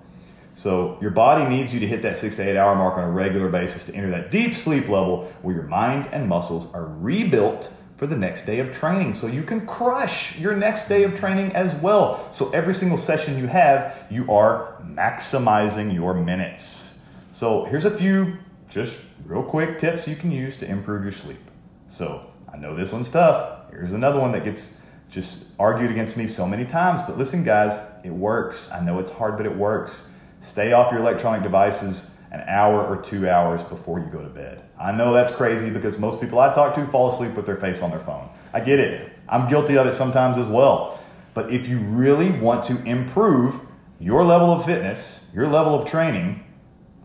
So 0.53 0.97
your 1.01 1.11
body 1.11 1.47
needs 1.47 1.73
you 1.73 1.79
to 1.79 1.87
hit 1.87 2.01
that 2.01 2.17
six 2.17 2.35
to 2.35 2.41
eight 2.41 2.57
hour 2.57 2.75
mark 2.75 2.97
on 2.97 3.05
a 3.05 3.11
regular 3.11 3.49
basis 3.49 3.85
to 3.85 3.95
enter 3.95 4.09
that 4.09 4.31
deep 4.31 4.53
sleep 4.53 4.89
level 4.89 5.31
where 5.41 5.55
your 5.55 5.63
mind 5.63 6.09
and 6.11 6.27
muscles 6.27 6.73
are 6.73 6.85
rebuilt 6.85 7.71
for 7.95 8.07
the 8.07 8.17
next 8.17 8.45
day 8.45 8.59
of 8.59 8.71
training. 8.71 9.13
So 9.13 9.27
you 9.27 9.43
can 9.43 9.65
crush 9.65 10.39
your 10.39 10.55
next 10.55 10.87
day 10.87 11.03
of 11.03 11.17
training 11.17 11.53
as 11.53 11.75
well. 11.75 12.31
So 12.31 12.49
every 12.51 12.73
single 12.73 12.97
session 12.97 13.37
you 13.37 13.47
have, 13.47 14.05
you 14.09 14.31
are 14.31 14.81
maximizing 14.83 15.93
your 15.93 16.13
minutes. 16.13 16.97
So 17.31 17.65
here's 17.65 17.85
a 17.85 17.91
few 17.91 18.37
just 18.69 19.01
real 19.25 19.43
quick 19.43 19.79
tips 19.79 20.07
you 20.07 20.15
can 20.15 20.31
use 20.31 20.57
to 20.57 20.65
improve 20.65 21.03
your 21.03 21.11
sleep. 21.11 21.39
So 21.87 22.31
I 22.51 22.57
know 22.57 22.75
this 22.75 22.91
one's 22.91 23.09
tough. 23.09 23.69
Here's 23.69 23.91
another 23.91 24.19
one 24.19 24.31
that 24.33 24.43
gets 24.43 24.78
just 25.09 25.47
argued 25.59 25.91
against 25.91 26.15
me 26.17 26.27
so 26.27 26.45
many 26.45 26.65
times. 26.65 27.01
But 27.01 27.17
listen, 27.17 27.43
guys, 27.43 27.81
it 28.03 28.11
works. 28.11 28.71
I 28.71 28.79
know 28.79 28.99
it's 28.99 29.11
hard, 29.11 29.37
but 29.37 29.45
it 29.45 29.55
works. 29.55 30.07
Stay 30.39 30.71
off 30.71 30.91
your 30.91 31.01
electronic 31.01 31.43
devices 31.43 32.15
an 32.31 32.43
hour 32.47 32.85
or 32.85 33.01
two 33.01 33.27
hours 33.27 33.63
before 33.63 33.99
you 33.99 34.05
go 34.05 34.21
to 34.21 34.29
bed. 34.29 34.61
I 34.79 34.91
know 34.91 35.13
that's 35.13 35.31
crazy 35.31 35.69
because 35.71 35.97
most 35.97 36.21
people 36.21 36.39
I 36.39 36.53
talk 36.53 36.75
to 36.75 36.85
fall 36.87 37.11
asleep 37.11 37.33
with 37.33 37.45
their 37.45 37.57
face 37.57 37.81
on 37.81 37.89
their 37.89 37.99
phone. 37.99 38.29
I 38.53 38.59
get 38.59 38.79
it. 38.79 39.11
I'm 39.27 39.47
guilty 39.47 39.77
of 39.77 39.87
it 39.87 39.93
sometimes 39.93 40.37
as 40.37 40.47
well. 40.47 40.99
But 41.33 41.51
if 41.51 41.67
you 41.67 41.79
really 41.79 42.31
want 42.31 42.63
to 42.65 42.83
improve 42.85 43.61
your 43.99 44.23
level 44.23 44.51
of 44.51 44.65
fitness, 44.65 45.29
your 45.33 45.47
level 45.47 45.73
of 45.73 45.89
training, 45.89 46.43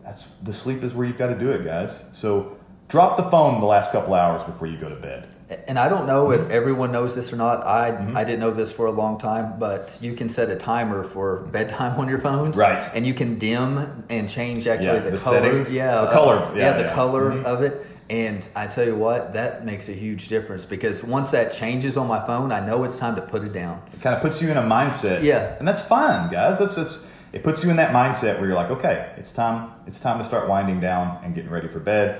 that's 0.03 0.23
the 0.43 0.53
sleep 0.53 0.83
is 0.83 0.93
where 0.93 1.07
you've 1.07 1.17
got 1.17 1.27
to 1.27 1.37
do 1.37 1.51
it, 1.51 1.65
guys. 1.65 2.07
So 2.15 2.57
drop 2.87 3.17
the 3.17 3.29
phone 3.29 3.59
the 3.59 3.65
last 3.65 3.91
couple 3.91 4.13
hours 4.13 4.43
before 4.43 4.67
you 4.67 4.77
go 4.77 4.89
to 4.89 4.95
bed. 4.95 5.34
And 5.67 5.77
I 5.77 5.89
don't 5.89 6.07
know 6.07 6.31
if 6.31 6.49
everyone 6.49 6.91
knows 6.91 7.13
this 7.13 7.31
or 7.31 7.35
not. 7.35 7.63
I 7.67 7.89
I 8.15 8.23
didn't 8.23 8.39
know 8.39 8.49
this 8.51 8.71
for 8.71 8.87
a 8.87 8.91
long 8.91 9.19
time, 9.19 9.59
but 9.59 9.95
you 10.01 10.13
can 10.13 10.27
set 10.27 10.49
a 10.49 10.55
timer 10.55 11.03
for 11.03 11.37
bedtime 11.51 11.99
on 11.99 12.09
your 12.09 12.19
phones, 12.19 12.57
Right. 12.57 12.83
And 12.95 13.05
you 13.05 13.13
can 13.13 13.37
dim 13.37 14.03
and 14.09 14.27
change 14.27 14.65
actually 14.67 14.87
Yeah, 14.87 14.99
the, 15.01 15.11
the 15.11 15.17
color, 15.17 15.41
settings. 15.41 15.75
yeah, 15.75 15.91
The 15.91 15.97
uh, 16.07 16.11
color, 16.11 16.51
yeah, 16.55 16.61
yeah, 16.65 16.73
the 16.77 16.83
yeah. 16.85 16.93
color 16.95 17.31
Mhm. 17.31 17.43
of 17.45 17.61
it. 17.61 17.85
And 18.09 18.47
I 18.55 18.67
tell 18.67 18.85
you 18.85 18.95
what, 18.95 19.33
that 19.33 19.65
makes 19.65 19.89
a 19.89 19.91
huge 19.91 20.27
difference 20.29 20.63
because 20.65 21.03
once 21.03 21.31
that 21.31 21.51
changes 21.53 21.97
on 21.97 22.07
my 22.07 22.25
phone, 22.25 22.51
I 22.51 22.59
know 22.59 22.83
it's 22.83 22.97
time 22.97 23.15
to 23.15 23.21
put 23.21 23.47
it 23.47 23.51
down. 23.53 23.81
It 23.93 24.01
kind 24.01 24.15
of 24.15 24.21
puts 24.21 24.41
you 24.43 24.49
in 24.51 24.57
a 24.57 24.61
mindset. 24.63 25.23
Yeah. 25.23 25.55
And 25.59 25.67
that's 25.67 25.81
fine, 25.81 26.29
guys. 26.31 26.57
That's, 26.59 26.75
that's 26.75 27.07
it 27.33 27.43
puts 27.43 27.63
you 27.63 27.69
in 27.69 27.75
that 27.77 27.91
mindset 27.91 28.37
where 28.39 28.45
you're 28.47 28.55
like, 28.55 28.69
okay, 28.71 29.11
it's 29.17 29.31
time 29.31 29.71
it's 29.87 29.99
time 29.99 30.17
to 30.19 30.23
start 30.23 30.47
winding 30.47 30.79
down 30.79 31.19
and 31.23 31.35
getting 31.35 31.51
ready 31.51 31.67
for 31.67 31.79
bed. 31.79 32.19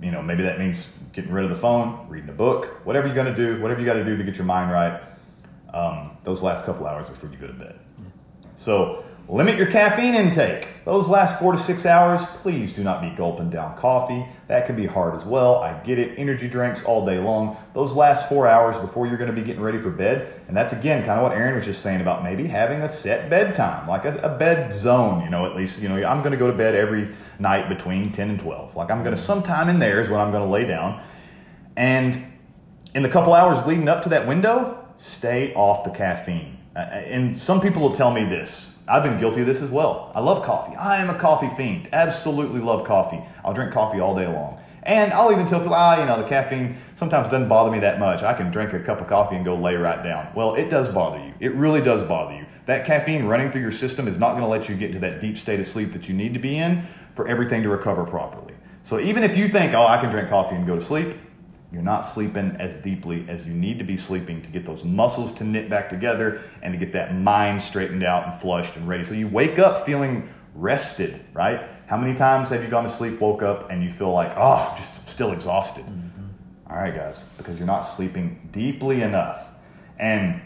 You 0.00 0.10
know, 0.10 0.22
maybe 0.22 0.42
that 0.42 0.58
means 0.58 0.92
getting 1.12 1.32
rid 1.32 1.44
of 1.44 1.50
the 1.50 1.56
phone, 1.56 2.06
reading 2.08 2.28
a 2.30 2.34
book, 2.34 2.80
whatever 2.84 3.06
you're 3.06 3.16
gonna 3.16 3.34
do, 3.34 3.60
whatever 3.60 3.80
you 3.80 3.86
gotta 3.86 4.04
do 4.04 4.16
to 4.16 4.24
get 4.24 4.36
your 4.36 4.46
mind 4.46 4.70
right, 4.70 5.00
um, 5.72 6.16
those 6.24 6.42
last 6.42 6.64
couple 6.64 6.86
hours 6.86 7.08
before 7.08 7.30
you 7.30 7.36
go 7.36 7.46
to 7.46 7.52
bed. 7.52 7.78
So 8.56 9.04
limit 9.30 9.56
your 9.56 9.68
caffeine 9.68 10.14
intake. 10.14 10.66
Those 10.84 11.08
last 11.08 11.38
four 11.38 11.52
to 11.52 11.58
six 11.58 11.86
hours, 11.86 12.24
please 12.24 12.72
do 12.72 12.82
not 12.82 13.00
be 13.00 13.10
gulping 13.10 13.48
down 13.48 13.76
coffee. 13.76 14.26
That 14.48 14.66
can 14.66 14.74
be 14.74 14.86
hard 14.86 15.14
as 15.14 15.24
well. 15.24 15.56
I 15.56 15.74
get 15.84 16.00
it. 16.00 16.18
Energy 16.18 16.48
drinks 16.48 16.82
all 16.82 17.06
day 17.06 17.18
long. 17.18 17.56
Those 17.72 17.94
last 17.94 18.28
four 18.28 18.48
hours 18.48 18.76
before 18.78 19.06
you're 19.06 19.18
going 19.18 19.30
to 19.30 19.36
be 19.36 19.46
getting 19.46 19.62
ready 19.62 19.78
for 19.78 19.90
bed, 19.90 20.32
and 20.48 20.56
that's 20.56 20.72
again 20.72 21.04
kind 21.04 21.20
of 21.20 21.22
what 21.22 21.32
Aaron 21.32 21.54
was 21.54 21.64
just 21.64 21.80
saying 21.82 22.00
about 22.00 22.24
maybe 22.24 22.46
having 22.46 22.80
a 22.80 22.88
set 22.88 23.30
bedtime, 23.30 23.86
like 23.86 24.04
a, 24.04 24.16
a 24.18 24.36
bed 24.36 24.72
zone. 24.72 25.22
You 25.22 25.30
know, 25.30 25.46
at 25.46 25.54
least 25.54 25.80
you 25.80 25.88
know 25.88 25.96
I'm 26.04 26.20
going 26.20 26.32
to 26.32 26.38
go 26.38 26.50
to 26.50 26.56
bed 26.56 26.74
every 26.74 27.14
night 27.38 27.68
between 27.68 28.10
10 28.10 28.30
and 28.30 28.40
12. 28.40 28.74
Like 28.74 28.90
I'm 28.90 29.04
going 29.04 29.14
to 29.14 29.20
sometime 29.22 29.68
in 29.68 29.78
there 29.78 30.00
is 30.00 30.08
when 30.08 30.20
I'm 30.20 30.32
going 30.32 30.44
to 30.44 30.50
lay 30.50 30.66
down, 30.66 31.00
and 31.76 32.26
in 32.94 33.04
the 33.04 33.08
couple 33.08 33.32
hours 33.32 33.64
leading 33.64 33.88
up 33.88 34.02
to 34.02 34.08
that 34.08 34.26
window, 34.26 34.84
stay 34.96 35.54
off 35.54 35.84
the 35.84 35.90
caffeine. 35.90 36.58
Uh, 36.74 36.80
and 36.80 37.36
some 37.36 37.60
people 37.60 37.82
will 37.82 37.94
tell 37.94 38.10
me 38.10 38.24
this. 38.24 38.78
I've 38.90 39.04
been 39.04 39.20
guilty 39.20 39.42
of 39.42 39.46
this 39.46 39.62
as 39.62 39.70
well. 39.70 40.10
I 40.16 40.20
love 40.20 40.42
coffee. 40.42 40.74
I 40.74 40.96
am 40.96 41.14
a 41.14 41.18
coffee 41.18 41.48
fiend. 41.56 41.88
Absolutely 41.92 42.58
love 42.58 42.84
coffee. 42.84 43.22
I'll 43.44 43.54
drink 43.54 43.72
coffee 43.72 44.00
all 44.00 44.16
day 44.16 44.26
long. 44.26 44.58
And 44.82 45.12
I'll 45.12 45.30
even 45.30 45.46
tell 45.46 45.60
people, 45.60 45.74
ah, 45.74 46.00
you 46.00 46.06
know, 46.06 46.20
the 46.20 46.28
caffeine 46.28 46.76
sometimes 46.96 47.28
doesn't 47.28 47.48
bother 47.48 47.70
me 47.70 47.78
that 47.80 48.00
much. 48.00 48.24
I 48.24 48.34
can 48.34 48.50
drink 48.50 48.72
a 48.72 48.80
cup 48.80 49.00
of 49.00 49.06
coffee 49.06 49.36
and 49.36 49.44
go 49.44 49.54
lay 49.54 49.76
right 49.76 50.02
down. 50.02 50.32
Well, 50.34 50.56
it 50.56 50.70
does 50.70 50.88
bother 50.88 51.24
you. 51.24 51.32
It 51.38 51.54
really 51.54 51.80
does 51.80 52.02
bother 52.02 52.34
you. 52.34 52.46
That 52.66 52.84
caffeine 52.84 53.26
running 53.26 53.52
through 53.52 53.60
your 53.60 53.70
system 53.70 54.08
is 54.08 54.18
not 54.18 54.30
going 54.30 54.42
to 54.42 54.48
let 54.48 54.68
you 54.68 54.74
get 54.74 54.88
into 54.88 55.00
that 55.00 55.20
deep 55.20 55.36
state 55.36 55.60
of 55.60 55.66
sleep 55.68 55.92
that 55.92 56.08
you 56.08 56.14
need 56.14 56.34
to 56.34 56.40
be 56.40 56.56
in 56.56 56.82
for 57.14 57.28
everything 57.28 57.62
to 57.62 57.68
recover 57.68 58.04
properly. 58.04 58.54
So 58.82 58.98
even 58.98 59.22
if 59.22 59.36
you 59.36 59.46
think, 59.46 59.72
oh, 59.72 59.86
I 59.86 60.00
can 60.00 60.10
drink 60.10 60.30
coffee 60.30 60.56
and 60.56 60.66
go 60.66 60.74
to 60.74 60.82
sleep, 60.82 61.14
you're 61.72 61.82
not 61.82 62.02
sleeping 62.02 62.56
as 62.58 62.76
deeply 62.76 63.24
as 63.28 63.46
you 63.46 63.54
need 63.54 63.78
to 63.78 63.84
be 63.84 63.96
sleeping 63.96 64.42
to 64.42 64.50
get 64.50 64.64
those 64.64 64.84
muscles 64.84 65.32
to 65.34 65.44
knit 65.44 65.70
back 65.70 65.88
together 65.88 66.42
and 66.62 66.72
to 66.72 66.78
get 66.78 66.92
that 66.92 67.14
mind 67.14 67.62
straightened 67.62 68.02
out 68.02 68.26
and 68.26 68.40
flushed 68.40 68.76
and 68.76 68.88
ready. 68.88 69.04
So 69.04 69.14
you 69.14 69.28
wake 69.28 69.58
up 69.58 69.86
feeling 69.86 70.28
rested, 70.54 71.20
right? 71.32 71.60
How 71.86 71.96
many 71.96 72.14
times 72.14 72.48
have 72.48 72.62
you 72.62 72.68
gone 72.68 72.82
to 72.84 72.88
sleep, 72.88 73.20
woke 73.20 73.42
up, 73.42 73.70
and 73.70 73.82
you 73.82 73.90
feel 73.90 74.12
like, 74.12 74.36
oh, 74.36 74.68
I'm 74.70 74.76
just 74.76 75.08
still 75.08 75.32
exhausted? 75.32 75.84
Mm-hmm. 75.84 76.72
All 76.72 76.76
right, 76.76 76.94
guys, 76.94 77.28
because 77.36 77.58
you're 77.58 77.66
not 77.66 77.80
sleeping 77.80 78.48
deeply 78.52 79.02
enough. 79.02 79.48
And 79.98 80.40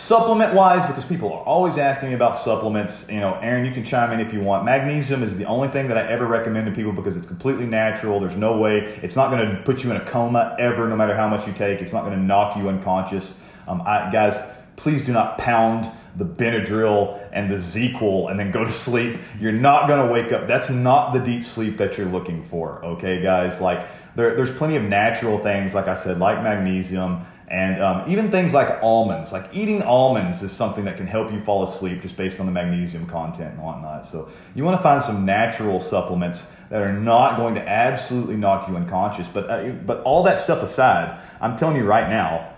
supplement 0.00 0.54
wise, 0.54 0.86
because 0.86 1.04
people 1.04 1.30
are 1.30 1.42
always 1.42 1.76
asking 1.76 2.08
me 2.08 2.14
about 2.14 2.34
supplements, 2.34 3.06
you 3.10 3.20
know, 3.20 3.38
Aaron, 3.42 3.66
you 3.66 3.70
can 3.70 3.84
chime 3.84 4.10
in 4.12 4.18
if 4.18 4.32
you 4.32 4.40
want. 4.40 4.64
Magnesium 4.64 5.22
is 5.22 5.36
the 5.36 5.44
only 5.44 5.68
thing 5.68 5.88
that 5.88 5.98
I 5.98 6.06
ever 6.06 6.26
recommend 6.26 6.66
to 6.66 6.72
people 6.72 6.90
because 6.90 7.18
it's 7.18 7.26
completely 7.26 7.66
natural. 7.66 8.18
There's 8.18 8.34
no 8.34 8.58
way, 8.58 8.78
it's 9.02 9.14
not 9.14 9.30
going 9.30 9.46
to 9.46 9.62
put 9.62 9.84
you 9.84 9.90
in 9.90 9.98
a 9.98 10.04
coma 10.06 10.56
ever, 10.58 10.88
no 10.88 10.96
matter 10.96 11.14
how 11.14 11.28
much 11.28 11.46
you 11.46 11.52
take. 11.52 11.82
It's 11.82 11.92
not 11.92 12.04
going 12.04 12.18
to 12.18 12.24
knock 12.24 12.56
you 12.56 12.70
unconscious. 12.70 13.44
Um, 13.68 13.82
I, 13.84 14.10
guys, 14.10 14.40
please 14.76 15.04
do 15.04 15.12
not 15.12 15.36
pound 15.36 15.90
the 16.16 16.24
Benadryl 16.24 17.22
and 17.30 17.50
the 17.50 17.56
ZzzQuil 17.56 18.30
and 18.30 18.40
then 18.40 18.50
go 18.50 18.64
to 18.64 18.72
sleep. 18.72 19.18
You're 19.38 19.52
not 19.52 19.86
going 19.86 20.06
to 20.06 20.10
wake 20.10 20.32
up. 20.32 20.46
That's 20.46 20.70
not 20.70 21.12
the 21.12 21.20
deep 21.20 21.44
sleep 21.44 21.76
that 21.76 21.98
you're 21.98 22.08
looking 22.08 22.42
for, 22.42 22.82
okay, 22.82 23.20
guys? 23.20 23.60
Like, 23.60 23.86
there, 24.16 24.34
there's 24.34 24.50
plenty 24.50 24.76
of 24.76 24.82
natural 24.82 25.38
things, 25.38 25.74
like 25.74 25.88
I 25.88 25.94
said, 25.94 26.18
like 26.18 26.42
magnesium. 26.42 27.26
And 27.50 27.82
um, 27.82 28.08
even 28.08 28.30
things 28.30 28.54
like 28.54 28.80
almonds, 28.80 29.32
like 29.32 29.46
eating 29.52 29.82
almonds 29.82 30.40
is 30.40 30.52
something 30.52 30.84
that 30.84 30.96
can 30.96 31.08
help 31.08 31.32
you 31.32 31.40
fall 31.40 31.64
asleep 31.64 32.00
just 32.00 32.16
based 32.16 32.38
on 32.38 32.46
the 32.46 32.52
magnesium 32.52 33.06
content 33.06 33.54
and 33.54 33.62
whatnot. 33.62 34.06
So 34.06 34.28
you 34.54 34.62
want 34.62 34.76
to 34.76 34.82
find 34.84 35.02
some 35.02 35.24
natural 35.24 35.80
supplements 35.80 36.46
that 36.68 36.80
are 36.80 36.92
not 36.92 37.36
going 37.36 37.56
to 37.56 37.68
absolutely 37.68 38.36
knock 38.36 38.68
you 38.68 38.76
unconscious. 38.76 39.26
But 39.26 39.50
uh, 39.50 39.70
but 39.70 40.00
all 40.02 40.22
that 40.22 40.38
stuff 40.38 40.62
aside, 40.62 41.20
I'm 41.40 41.56
telling 41.56 41.76
you 41.76 41.84
right 41.84 42.08
now, 42.08 42.54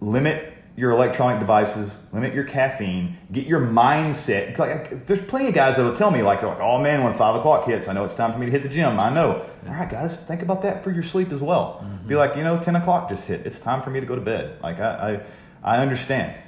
limit 0.00 0.57
your 0.78 0.92
electronic 0.92 1.40
devices, 1.40 2.06
limit 2.12 2.32
your 2.32 2.44
caffeine, 2.44 3.18
get 3.32 3.48
your 3.48 3.60
mindset. 3.60 4.56
Like, 4.56 5.06
there's 5.06 5.20
plenty 5.20 5.48
of 5.48 5.54
guys 5.54 5.76
that'll 5.76 5.96
tell 5.96 6.12
me, 6.12 6.22
like, 6.22 6.38
they're 6.38 6.48
like, 6.48 6.60
oh 6.60 6.78
man, 6.78 7.02
when 7.02 7.12
five 7.14 7.34
o'clock 7.34 7.66
hits, 7.66 7.88
I 7.88 7.94
know 7.94 8.04
it's 8.04 8.14
time 8.14 8.32
for 8.32 8.38
me 8.38 8.46
to 8.46 8.52
hit 8.52 8.62
the 8.62 8.68
gym. 8.68 9.00
I 9.00 9.12
know. 9.12 9.44
All 9.66 9.74
right, 9.74 9.90
guys, 9.90 10.24
think 10.24 10.40
about 10.40 10.62
that 10.62 10.84
for 10.84 10.92
your 10.92 11.02
sleep 11.02 11.32
as 11.32 11.40
well. 11.40 11.80
Be 12.06 12.14
mm-hmm. 12.14 12.18
like, 12.18 12.36
you 12.36 12.44
know, 12.44 12.56
10 12.56 12.76
o'clock 12.76 13.08
just 13.08 13.26
hit. 13.26 13.44
It's 13.44 13.58
time 13.58 13.82
for 13.82 13.90
me 13.90 13.98
to 13.98 14.06
go 14.06 14.14
to 14.14 14.20
bed. 14.20 14.62
Like, 14.62 14.78
I, 14.78 15.20
I, 15.64 15.76
I 15.76 15.82
understand. 15.82 16.40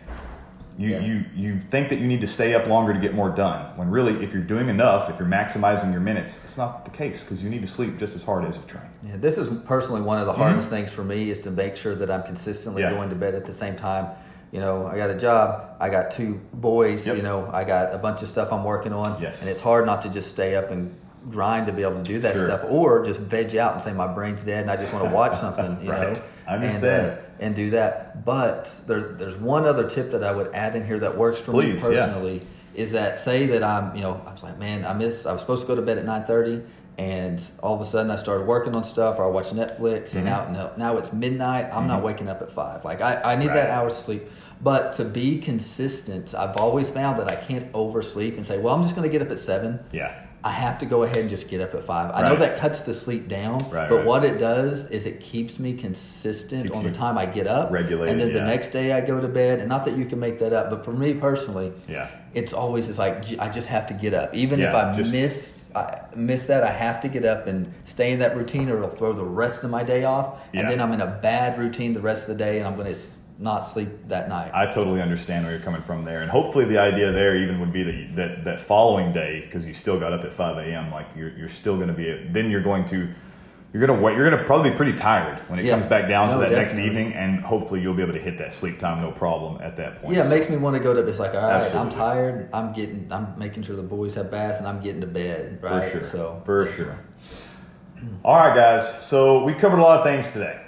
You, 0.81 0.89
Yeah. 0.93 1.01
you, 1.01 1.25
you 1.37 1.61
think 1.71 1.91
that 1.91 1.99
you 1.99 2.07
need 2.07 2.23
to 2.23 2.27
stay 2.27 2.55
up 2.55 2.67
longer 2.67 2.95
to 2.95 2.99
get 2.99 3.13
more 3.15 3.29
done, 3.29 3.77
when 3.77 3.91
really, 3.91 4.15
if 4.25 4.33
you're 4.33 4.43
doing 4.43 4.69
enough, 4.71 5.11
if 5.11 5.19
you're 5.19 5.29
maximizing 5.29 5.93
your 5.93 6.01
minutes, 6.01 6.43
it's 6.43 6.57
not 6.57 6.87
the 6.87 6.91
case 6.91 7.23
because 7.23 7.43
you 7.43 7.51
need 7.51 7.61
to 7.61 7.67
sleep 7.69 7.99
just 7.99 8.17
as 8.17 8.23
hard 8.23 8.47
as 8.47 8.57
you 8.57 8.63
train. 8.67 8.85
Yeah, 9.07 9.17
this 9.17 9.37
is 9.37 9.49
personally 9.67 10.01
one 10.01 10.19
of 10.19 10.25
the 10.27 10.33
hardest 10.33 10.71
things 10.71 10.91
for 10.91 11.05
me 11.05 11.29
is 11.29 11.41
to 11.43 11.51
make 11.51 11.77
sure 11.77 11.95
that 11.95 12.11
I'm 12.11 12.23
consistently 12.23 12.81
Mm-hmm. 12.83 12.93
Yeah. 12.93 12.97
going 12.97 13.11
to 13.11 13.17
bed 13.17 13.35
at 13.35 13.45
the 13.45 13.53
same 13.53 13.77
time. 13.77 14.09
You 14.53 14.61
know, 14.61 14.87
I 14.87 14.97
got 14.97 15.11
a 15.11 15.19
job, 15.19 15.77
I 15.79 15.91
got 15.91 16.11
two 16.13 16.41
boys, 16.55 17.07
Yep. 17.07 17.17
you 17.19 17.23
know, 17.23 17.49
I 17.53 17.65
got 17.65 17.95
a 17.95 17.99
bunch 17.99 18.23
of 18.23 18.29
stuff 18.29 18.51
I'm 18.51 18.65
working 18.65 18.93
on. 18.95 19.21
Yes. 19.21 19.43
And 19.43 19.51
it's 19.51 19.61
hard 19.61 19.85
not 19.87 20.01
to 20.03 20.09
just 20.09 20.31
stay 20.31 20.57
up 20.57 20.71
and 20.71 20.95
grind 21.31 21.67
to 21.67 21.73
be 21.75 21.83
able 21.83 21.97
to 21.99 22.03
do 22.03 22.19
that 22.21 22.35
Sure. 22.35 22.47
stuff 22.47 22.65
or 22.71 23.05
just 23.05 23.21
veg 23.21 23.55
out 23.55 23.75
and 23.75 23.83
say 23.83 23.93
my 23.93 24.07
brain's 24.07 24.43
dead 24.43 24.63
and 24.63 24.71
I 24.71 24.77
just 24.77 24.93
want 24.95 25.05
to 25.05 25.11
watch 25.11 25.37
something, 25.37 25.79
you 25.85 25.91
Right. 25.93 26.15
know. 26.17 26.23
I 26.49 26.55
And, 26.57 26.65
understand. 26.65 27.11
uh, 27.11 27.17
and 27.41 27.57
do 27.57 27.71
that. 27.71 28.25
But 28.25 28.73
there, 28.87 29.01
there's 29.01 29.37
one 29.37 29.65
other 29.67 29.89
tip 29.91 30.11
that 30.11 30.23
I 30.23 30.31
would 30.33 30.55
add 30.55 30.77
in 30.77 30.87
here 30.87 31.01
that 31.01 31.17
works 31.19 31.41
for 31.41 31.51
Please, 31.53 31.83
me 31.85 31.95
yeah. 31.95 32.07
personally 32.07 32.47
is 32.75 32.93
that 32.93 33.19
say 33.19 33.47
that 33.47 33.65
I'm, 33.65 33.97
you 33.97 34.03
know, 34.03 34.23
I 34.27 34.33
was 34.33 34.45
like, 34.45 34.59
man, 34.59 34.85
I 34.85 34.93
miss, 34.93 35.27
I 35.27 35.33
was 35.33 35.41
supposed 35.41 35.63
to 35.63 35.67
go 35.67 35.75
to 35.75 35.83
bed 35.83 35.99
at 35.99 36.05
9.30 36.07 36.65
and 36.99 37.43
all 37.63 37.75
of 37.75 37.81
a 37.81 37.85
sudden 37.91 38.11
I 38.11 38.17
started 38.17 38.47
working 38.47 38.75
on 38.77 38.85
stuff 38.85 39.19
or 39.19 39.25
I 39.25 39.29
watched 39.29 39.53
Netflix 39.55 40.15
and 40.15 40.25
now, 40.25 40.49
now, 40.51 40.71
now 40.77 40.97
it's 40.99 41.13
midnight. 41.13 41.67
I'm 41.73 41.89
not 41.89 42.03
waking 42.05 42.29
up 42.29 42.43
at 42.43 42.53
five. 42.53 42.85
Like 42.85 43.01
I, 43.01 43.21
I 43.23 43.37
need 43.37 43.47
Mm-hmm. 43.47 43.49
Right. 43.57 43.63
that 43.65 43.71
hour's 43.71 43.97
sleep. 43.97 44.23
But 44.63 44.95
to 44.97 45.05
be 45.05 45.39
consistent, 45.41 46.35
I've 46.35 46.57
always 46.59 46.91
found 46.91 47.19
that 47.19 47.29
I 47.29 47.35
can't 47.37 47.75
oversleep 47.75 48.37
and 48.37 48.45
say, 48.45 48.59
well, 48.59 48.75
I'm 48.75 48.83
just 48.83 48.95
going 48.95 49.09
to 49.11 49.13
get 49.13 49.23
up 49.27 49.33
at 49.33 49.39
seven. 49.39 49.81
Yeah. 49.93 50.27
I 50.43 50.51
have 50.53 50.79
to 50.79 50.87
go 50.87 51.03
ahead 51.03 51.19
and 51.19 51.29
just 51.29 51.49
get 51.51 51.61
up 51.61 51.75
at 51.75 51.85
five. 51.85 52.13
I 52.15 52.23
know 52.29 52.37
that 52.37 52.59
cuts 52.59 52.81
the 52.83 52.95
sleep 52.95 53.29
down, 53.29 53.69
Right, 53.71 53.89
but 53.91 53.97
right. 53.97 54.07
what 54.07 54.25
it 54.25 54.39
does 54.39 54.91
is 54.91 55.05
it 55.05 55.21
keeps 55.21 55.59
me 55.59 55.75
consistent 55.75 56.63
Keeps 56.65 56.75
on 56.75 56.85
the 56.85 56.91
time 56.93 57.19
I 57.19 57.27
get 57.27 57.47
up, 57.47 57.71
regulated, 57.71 58.13
and 58.13 58.21
then 58.21 58.29
yeah. 58.35 58.45
the 58.45 58.51
next 58.51 58.69
day 58.69 58.93
I 58.93 59.01
go 59.03 59.21
to 59.21 59.29
bed. 59.29 59.59
And 59.59 59.69
not 59.69 59.85
that 59.85 59.97
you 59.99 60.07
can 60.07 60.19
make 60.19 60.39
that 60.39 60.53
up, 60.55 60.71
but 60.71 60.85
for 60.85 60.93
me 60.93 61.13
personally, 61.15 61.73
Yeah. 61.89 62.09
it's 62.33 62.53
always 62.55 62.89
it's 62.89 62.99
like 62.99 63.39
I 63.39 63.51
just 63.51 63.69
have 63.69 63.87
to 63.89 63.95
get 63.95 64.15
up, 64.15 64.35
even 64.35 64.61
if 64.61 64.75
I 64.75 64.93
just- 64.95 65.13
miss 65.13 65.57
I 65.73 66.01
miss 66.17 66.47
that. 66.49 66.65
I 66.65 66.73
have 66.73 67.01
to 67.03 67.09
get 67.09 67.25
up 67.25 67.47
and 67.47 67.73
stay 67.85 68.11
in 68.11 68.19
that 68.19 68.37
routine, 68.37 68.69
or 68.71 68.79
it'll 68.79 68.89
throw 68.89 69.13
the 69.13 69.23
rest 69.23 69.63
of 69.63 69.71
my 69.71 69.85
day 69.85 70.03
off, 70.03 70.35
Yeah. 70.53 70.63
and 70.63 70.71
then 70.71 70.81
I'm 70.81 70.91
in 70.93 71.01
a 71.01 71.07
bad 71.23 71.59
routine 71.61 71.95
the 71.95 72.01
rest 72.01 72.23
of 72.29 72.37
the 72.37 72.45
day, 72.45 72.59
and 72.59 72.67
I'm 72.67 72.75
going 72.75 72.93
to 72.93 72.99
not 73.41 73.61
sleep 73.61 73.89
that 74.09 74.29
night. 74.29 74.51
I 74.55 74.67
totally 74.67 75.01
understand 75.01 75.45
where 75.47 75.55
you're 75.55 75.65
coming 75.65 75.83
from 75.83 76.05
there, 76.05 76.21
and 76.21 76.31
hopefully 76.31 76.67
the 76.67 76.79
idea 76.79 77.11
there 77.11 77.37
even 77.37 77.59
would 77.61 77.73
be 77.73 77.83
that 77.83 78.15
that, 78.17 78.45
that 78.45 78.61
following 78.61 79.13
day, 79.13 79.41
because 79.41 79.67
you 79.67 79.73
still 79.75 79.99
got 79.99 80.13
up 80.13 80.25
at 80.25 80.33
5 80.33 80.59
a.m. 80.59 80.91
Like 80.93 81.07
you're, 81.17 81.31
you're 81.37 81.49
still 81.49 81.77
going 81.77 81.89
to 81.89 81.95
be 81.95 82.13
then 82.31 82.51
you're 82.51 82.63
going 82.63 82.85
to 82.87 83.09
you're 83.73 83.87
going 83.87 83.97
to 83.99 84.05
wait. 84.05 84.17
You're 84.17 84.29
going 84.29 84.39
to 84.41 84.45
probably 84.45 84.71
be 84.71 84.77
pretty 84.77 84.95
tired 84.95 85.39
when 85.49 85.59
it 85.61 85.65
Yeah. 85.65 85.75
comes 85.75 85.87
back 85.87 86.09
down 86.09 86.31
to 86.31 86.35
No, 86.35 86.41
that 86.41 86.51
next 86.51 86.75
evening, 86.75 87.13
and 87.15 87.41
hopefully 87.41 87.81
you'll 87.81 87.95
be 87.95 88.03
able 88.03 88.15
to 88.15 88.19
hit 88.19 88.37
that 88.39 88.53
sleep 88.53 88.81
time 88.81 89.01
no 89.01 89.13
problem 89.13 89.63
at 89.63 89.77
that 89.77 90.03
point. 90.03 90.17
yeah, 90.17 90.27
it 90.27 90.29
makes 90.29 90.51
me 90.51 90.57
want 90.57 90.77
to 90.77 90.83
go 90.83 90.93
to. 90.93 91.07
It's 91.07 91.21
like, 91.21 91.35
all 91.35 91.41
right, 91.41 91.63
Absolutely. 91.63 91.93
I'm 91.93 91.97
tired. 91.97 92.49
I'm 92.53 92.73
getting. 92.73 93.07
I'm 93.13 93.39
making 93.39 93.63
sure 93.63 93.77
the 93.77 93.83
boys 93.85 94.17
have 94.17 94.31
baths, 94.31 94.59
and 94.59 94.67
I'm 94.67 94.83
getting 94.83 95.01
to 95.03 95.07
bed. 95.07 95.61
Right. 95.63 95.85
For 95.85 95.99
sure. 96.01 96.05
So 96.09 96.43
For 96.45 96.67
sure. 96.67 96.99
All 98.25 98.37
right, 98.37 98.55
guys. 98.57 99.03
So 99.07 99.45
we 99.45 99.55
covered 99.55 99.79
a 99.79 99.83
lot 99.83 99.99
of 100.01 100.05
things 100.05 100.27
today. 100.29 100.61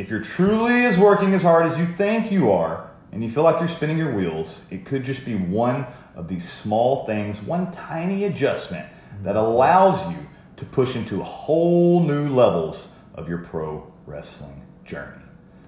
If 0.00 0.08
you're 0.08 0.22
truly 0.22 0.86
as 0.86 0.96
working 0.96 1.34
as 1.34 1.42
hard 1.42 1.66
as 1.66 1.78
you 1.78 1.84
think 1.84 2.32
you 2.32 2.50
are, 2.50 2.90
and 3.12 3.22
you 3.22 3.28
feel 3.28 3.42
like 3.42 3.58
you're 3.58 3.68
spinning 3.68 3.98
your 3.98 4.14
wheels, 4.14 4.62
it 4.70 4.86
could 4.86 5.04
just 5.04 5.26
be 5.26 5.34
one 5.34 5.86
of 6.14 6.26
these 6.26 6.50
small 6.50 7.04
things, 7.04 7.42
one 7.42 7.70
tiny 7.70 8.24
adjustment 8.24 8.88
that 9.22 9.36
allows 9.36 10.10
you 10.10 10.16
to 10.56 10.64
push 10.64 10.96
into 10.96 11.22
whole 11.22 12.02
new 12.02 12.30
levels 12.30 12.94
of 13.14 13.28
your 13.28 13.38
pro 13.38 13.92
wrestling 14.06 14.62
journey. 14.86 15.22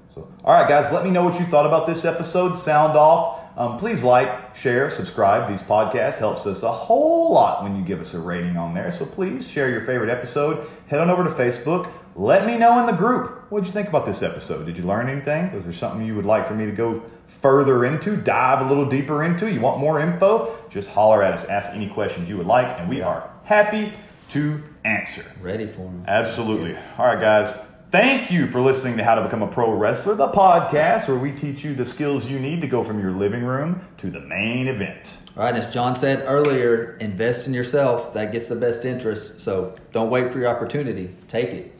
So, 0.08 0.32
all 0.44 0.54
right, 0.54 0.68
guys, 0.68 0.90
let 0.92 1.04
me 1.04 1.10
know 1.10 1.24
what 1.24 1.38
you 1.38 1.44
thought 1.44 1.66
about 1.66 1.86
this 1.86 2.06
episode. 2.06 2.54
Sound 2.54 2.96
off. 2.96 3.40
Um, 3.54 3.76
please 3.76 4.02
like, 4.02 4.56
share, 4.56 4.88
subscribe. 4.88 5.46
These 5.50 5.62
podcasts 5.62 6.16
helps 6.16 6.46
us 6.46 6.62
a 6.62 6.72
whole 6.72 7.32
lot 7.32 7.62
when 7.62 7.76
you 7.76 7.82
give 7.82 8.00
us 8.00 8.14
a 8.14 8.18
rating 8.18 8.56
on 8.56 8.72
there. 8.72 8.90
So 8.90 9.04
please 9.04 9.46
share 9.46 9.68
your 9.68 9.82
favorite 9.82 10.08
episode. 10.08 10.66
Head 10.86 11.00
on 11.00 11.10
over 11.10 11.24
to 11.24 11.30
Facebook. 11.30 11.92
Let 12.14 12.46
me 12.46 12.58
know 12.58 12.78
in 12.80 12.86
the 12.86 12.92
group 12.92 13.50
what 13.50 13.60
did 13.60 13.66
you 13.66 13.72
think 13.72 13.88
about 13.88 14.04
this 14.06 14.22
episode. 14.22 14.66
Did 14.66 14.76
you 14.76 14.84
learn 14.84 15.08
anything? 15.08 15.52
Was 15.54 15.64
there 15.64 15.72
something 15.72 16.06
you 16.06 16.14
would 16.14 16.26
like 16.26 16.46
for 16.46 16.54
me 16.54 16.66
to 16.66 16.72
go 16.72 17.02
further 17.26 17.84
into, 17.84 18.16
dive 18.16 18.64
a 18.64 18.68
little 18.68 18.86
deeper 18.86 19.22
into? 19.22 19.50
You 19.50 19.60
want 19.60 19.78
more 19.78 20.00
info? 20.00 20.58
Just 20.68 20.90
holler 20.90 21.22
at 21.22 21.32
us. 21.32 21.44
Ask 21.44 21.70
any 21.70 21.88
questions 21.88 22.28
you 22.28 22.36
would 22.36 22.46
like, 22.46 22.78
and 22.78 22.88
we 22.88 23.00
are 23.00 23.30
happy 23.44 23.92
to 24.30 24.62
answer. 24.84 25.24
Ready 25.40 25.66
for 25.66 25.82
them. 25.82 26.04
Absolutely. 26.06 26.76
All 26.98 27.06
right, 27.06 27.20
guys. 27.20 27.56
Thank 27.90 28.30
you 28.30 28.46
for 28.46 28.62
listening 28.62 28.96
to 28.96 29.04
How 29.04 29.16
to 29.16 29.22
Become 29.22 29.42
a 29.42 29.46
Pro 29.46 29.72
Wrestler, 29.72 30.14
the 30.14 30.28
podcast 30.28 31.08
where 31.08 31.18
we 31.18 31.30
teach 31.30 31.62
you 31.62 31.74
the 31.74 31.84
skills 31.84 32.24
you 32.26 32.38
need 32.38 32.62
to 32.62 32.66
go 32.66 32.82
from 32.82 32.98
your 32.98 33.12
living 33.12 33.44
room 33.44 33.86
to 33.98 34.10
the 34.10 34.20
main 34.20 34.66
event. 34.66 35.18
All 35.36 35.44
right, 35.44 35.54
as 35.54 35.72
John 35.72 35.96
said 35.96 36.24
earlier, 36.26 36.96
invest 36.98 37.46
in 37.46 37.52
yourself. 37.52 38.14
That 38.14 38.32
gets 38.32 38.48
the 38.48 38.54
best 38.54 38.86
interest. 38.86 39.40
So 39.40 39.74
don't 39.92 40.08
wait 40.08 40.32
for 40.32 40.38
your 40.38 40.48
opportunity. 40.48 41.14
Take 41.28 41.50
it. 41.50 41.71